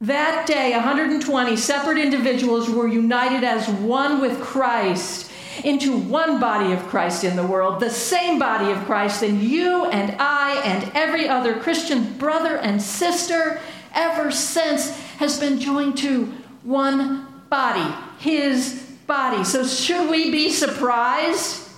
[0.00, 5.30] That day, 120 separate individuals were united as one with Christ
[5.64, 9.84] into one body of Christ in the world, the same body of Christ, and you
[9.86, 13.60] and I and every other Christian brother and sister
[13.94, 16.26] ever since has been joined to
[16.62, 19.44] one body, his body.
[19.44, 21.68] So, should we be surprised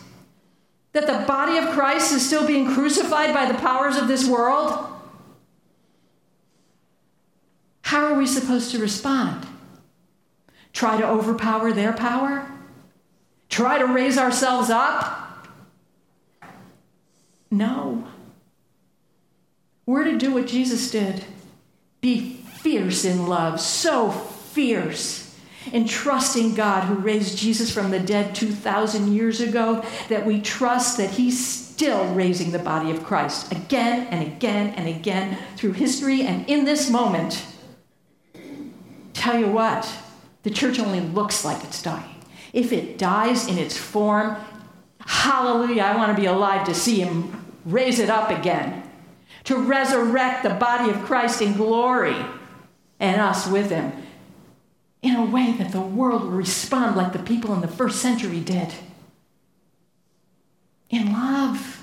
[0.92, 4.86] that the body of Christ is still being crucified by the powers of this world?
[7.82, 9.46] How are we supposed to respond?
[10.72, 12.50] Try to overpower their power?
[13.54, 15.46] try to raise ourselves up?
[17.52, 18.04] No.
[19.86, 21.24] We're to do what Jesus did
[22.04, 25.34] be fierce in love, so fierce
[25.72, 30.98] in trusting God who raised Jesus from the dead 2,000 years ago that we trust
[30.98, 36.20] that He's still raising the body of Christ again and again and again through history
[36.24, 37.42] and in this moment.
[39.14, 39.90] Tell you what,
[40.42, 42.16] the church only looks like it's dying.
[42.52, 44.36] If it dies in its form,
[45.00, 48.83] hallelujah, I want to be alive to see him raise it up again,
[49.44, 52.16] to resurrect the body of Christ in glory
[52.98, 53.92] and us with him
[55.02, 58.40] in a way that the world will respond like the people in the first century
[58.40, 58.72] did.
[60.88, 61.82] In love.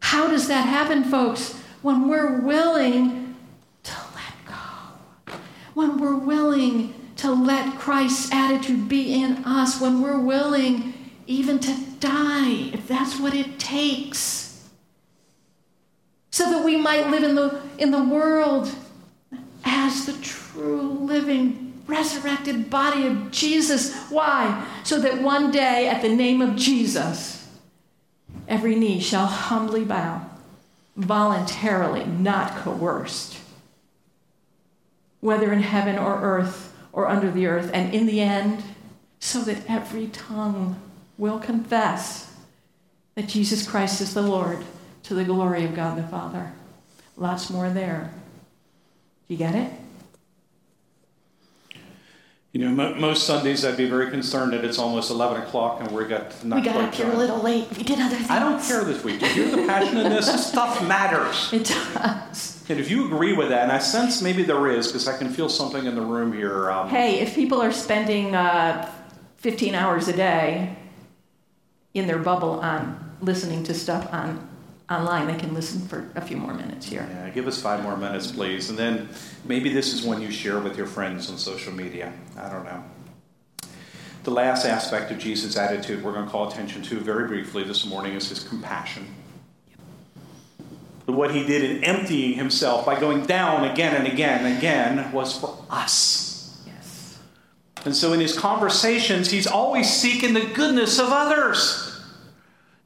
[0.00, 1.54] How does that happen, folks?
[1.82, 3.36] When we're willing
[3.82, 5.34] to let go.
[5.74, 10.94] When we're willing to let Christ's attitude be in us when we're willing
[11.26, 14.49] even to die, if that's what it takes,
[16.30, 18.72] so that we might live in the, in the world
[19.64, 23.94] as the true living resurrected body of Jesus.
[24.10, 24.66] Why?
[24.84, 27.48] So that one day, at the name of Jesus,
[28.46, 30.24] every knee shall humbly bow,
[30.96, 33.38] voluntarily, not coerced,
[35.20, 38.62] whether in heaven or earth or under the earth, and in the end,
[39.18, 40.80] so that every tongue
[41.18, 42.32] will confess
[43.14, 44.64] that Jesus Christ is the Lord
[45.04, 46.52] to the glory of God the Father.
[47.16, 48.12] Lots more there.
[49.28, 49.70] Do you get it?
[52.52, 56.04] You know, most Sundays I'd be very concerned that it's almost 11 o'clock and we
[56.04, 57.68] got not We got up here a little late.
[57.76, 58.28] We did other things.
[58.28, 59.20] I don't care this week.
[59.20, 60.48] Do you're the passion in this?
[60.48, 61.52] Stuff matters.
[61.52, 62.64] It does.
[62.68, 65.30] And if you agree with that, and I sense maybe there is, because I can
[65.30, 66.72] feel something in the room here.
[66.72, 68.90] Um, hey, if people are spending uh,
[69.36, 70.76] 15 hours a day
[71.94, 74.49] in their bubble on listening to stuff on
[74.90, 77.06] online, they can listen for a few more minutes here.
[77.10, 78.70] Yeah, give us five more minutes, please.
[78.70, 79.08] And then
[79.44, 82.12] maybe this is one you share with your friends on social media.
[82.36, 82.82] I don't know.
[84.24, 87.86] The last aspect of Jesus' attitude we're going to call attention to very briefly this
[87.86, 89.06] morning is his compassion
[91.14, 95.36] what he did in emptying himself by going down again and again and again was
[95.36, 96.62] for us.
[96.66, 97.18] Yes.
[97.84, 101.89] And so in his conversations, he's always seeking the goodness of others.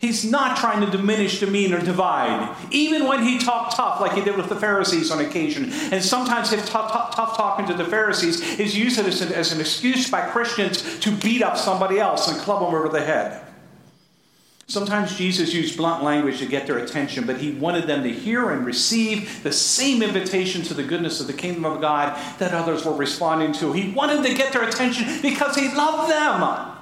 [0.04, 2.54] He's not trying to diminish, demean, or divide.
[2.70, 5.72] Even when he talked tough, like he did with the Pharisees on occasion.
[5.90, 9.52] And sometimes his tough, tough, tough talking to the Pharisees is used as an, as
[9.52, 13.46] an excuse by Christians to beat up somebody else and club them over the head.
[14.66, 18.50] Sometimes Jesus used blunt language to get their attention, but he wanted them to hear
[18.50, 22.84] and receive the same invitation to the goodness of the kingdom of God that others
[22.84, 23.72] were responding to.
[23.72, 26.73] He wanted to get their attention because he loved them.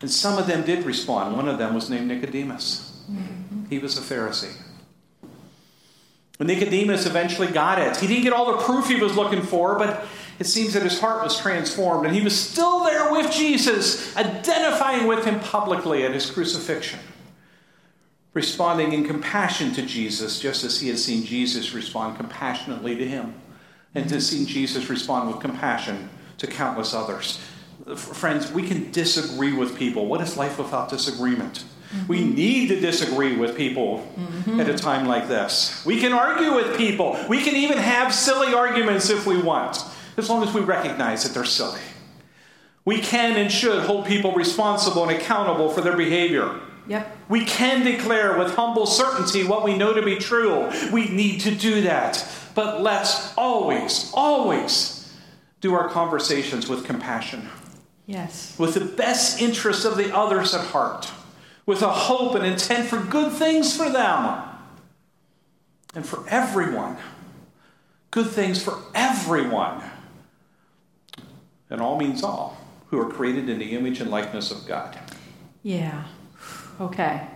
[0.00, 1.36] And some of them did respond.
[1.36, 3.02] One of them was named Nicodemus.
[3.68, 4.56] He was a Pharisee.
[6.38, 9.76] When Nicodemus eventually got it, he didn't get all the proof he was looking for,
[9.76, 10.06] but
[10.38, 15.08] it seems that his heart was transformed and he was still there with Jesus, identifying
[15.08, 17.00] with him publicly at his crucifixion,
[18.34, 23.34] responding in compassion to Jesus, just as he had seen Jesus respond compassionately to him,
[23.96, 26.08] and to see Jesus respond with compassion
[26.38, 27.40] to countless others.
[27.96, 30.06] Friends, we can disagree with people.
[30.06, 31.64] What is life without disagreement?
[31.90, 32.06] Mm-hmm.
[32.06, 34.60] We need to disagree with people mm-hmm.
[34.60, 35.84] at a time like this.
[35.86, 37.18] We can argue with people.
[37.28, 39.82] We can even have silly arguments if we want
[40.18, 41.80] as long as we recognize that they're silly.
[42.84, 46.60] We can and should hold people responsible and accountable for their behavior.
[46.88, 47.16] Yep.
[47.28, 50.70] We can declare with humble certainty what we know to be true.
[50.90, 52.26] We need to do that.
[52.54, 55.12] But let's always, always
[55.60, 57.48] do our conversations with compassion.
[58.08, 58.58] Yes.
[58.58, 61.12] With the best interests of the others at heart.
[61.66, 64.42] With a hope and intent for good things for them
[65.94, 66.96] and for everyone.
[68.10, 69.82] Good things for everyone
[71.70, 72.56] and all means all,
[72.86, 74.98] who are created in the image and likeness of God.
[75.62, 76.04] Yeah.
[76.80, 77.26] Okay.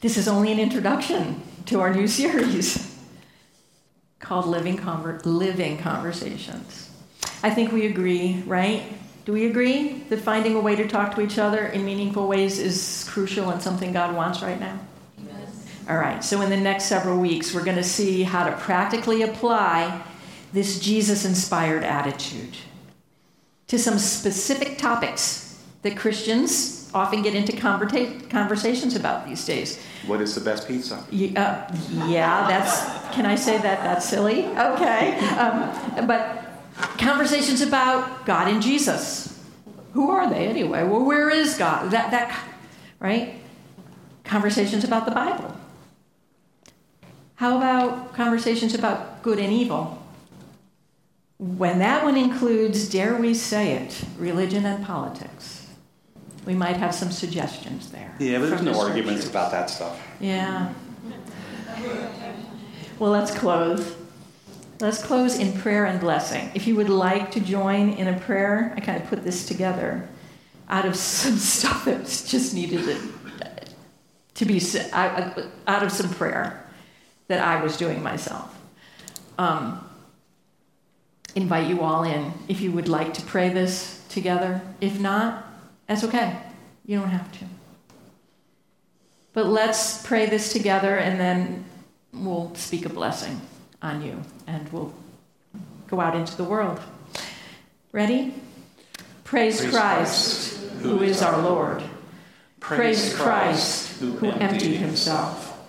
[0.00, 2.98] This is only an introduction to our new series
[4.18, 6.90] called Living, Conver- Living Conversations.
[7.42, 8.82] I think we agree, right?
[9.26, 12.60] Do we agree that finding a way to talk to each other in meaningful ways
[12.60, 14.78] is crucial and something God wants right now?
[15.18, 15.66] Yes.
[15.88, 19.22] All right, so in the next several weeks, we're going to see how to practically
[19.22, 20.00] apply
[20.52, 22.56] this Jesus inspired attitude
[23.66, 29.84] to some specific topics that Christians often get into conversa- conversations about these days.
[30.06, 31.04] What is the best pizza?
[31.10, 33.82] Yeah, uh, yeah, that's, can I say that?
[33.82, 34.46] That's silly.
[34.46, 35.18] Okay.
[35.30, 36.45] Um, but
[36.98, 39.38] conversations about God and Jesus.
[39.92, 40.84] Who are they anyway?
[40.84, 41.90] Well, where is God?
[41.90, 42.38] That, that,
[43.00, 43.34] right?
[44.24, 45.56] Conversations about the Bible.
[47.36, 50.02] How about conversations about good and evil?
[51.38, 55.66] When that one includes, dare we say it, religion and politics,
[56.46, 58.14] we might have some suggestions there.
[58.18, 60.00] Yeah, but there's no the arguments about that stuff.
[60.20, 60.72] Yeah.
[62.98, 63.94] Well, let's close.
[64.78, 66.50] Let's close in prayer and blessing.
[66.54, 70.06] If you would like to join in a prayer, I kind of put this together
[70.68, 72.98] out of some stuff that just needed
[74.34, 76.62] to be said out of some prayer
[77.28, 78.54] that I was doing myself.
[79.38, 79.82] Um,
[81.34, 84.60] invite you all in if you would like to pray this together.
[84.80, 85.46] If not,
[85.86, 86.38] that's okay.
[86.84, 87.44] You don't have to.
[89.32, 91.64] But let's pray this together and then
[92.12, 93.40] we'll speak a blessing
[93.86, 94.92] on you and we'll
[95.86, 96.80] go out into the world.
[97.92, 98.34] Ready?
[99.24, 101.82] Praise, Praise Christ, Christ, who is our Lord.
[102.60, 105.64] Praise Christ, who emptied himself.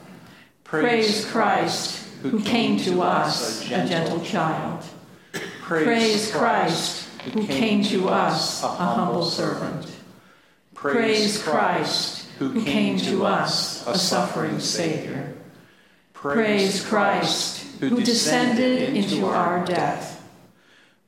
[0.63, 4.83] Praise Christ, who came to us a gentle child.
[5.61, 9.91] Praise Christ, who came to us a humble servant.
[10.73, 15.33] Praise Christ, who came to us a suffering Savior.
[16.13, 20.23] Praise Christ, who descended into our death.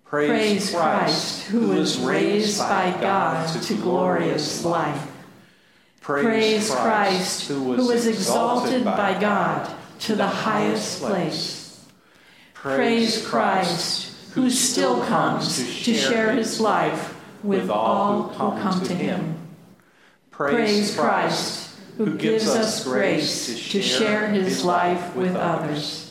[0.05, 5.07] Praise Christ, who was raised by God to glorious life.
[6.01, 11.85] Praise Christ, who was exalted by God to the highest place.
[12.55, 19.37] Praise Christ, who still comes to share his life with all who come to him.
[20.31, 26.08] Praise Christ, who gives us grace to share his life with others.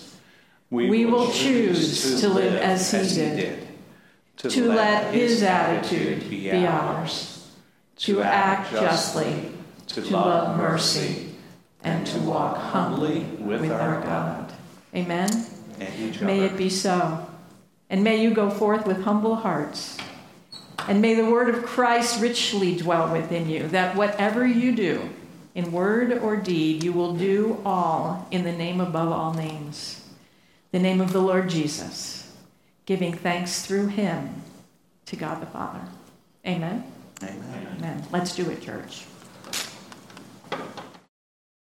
[0.70, 3.66] We will choose to live as he did,
[4.36, 7.51] to let his attitude be ours,
[7.99, 9.51] to act justly,
[9.89, 11.35] to love mercy,
[11.82, 14.53] and to walk humbly with our God.
[14.95, 15.31] Amen.
[16.20, 17.27] May it be so.
[17.89, 19.97] And may you go forth with humble hearts.
[20.86, 25.09] And may the word of Christ richly dwell within you, that whatever you do,
[25.55, 29.98] in word or deed, you will do all in the name above all names,
[30.70, 32.32] the name of the Lord Jesus,
[32.86, 34.43] giving thanks through him
[35.07, 35.81] to God the Father.
[36.47, 36.85] Amen.
[37.23, 37.77] Amen.
[37.77, 38.07] Amen.
[38.12, 39.05] Let's do it, church.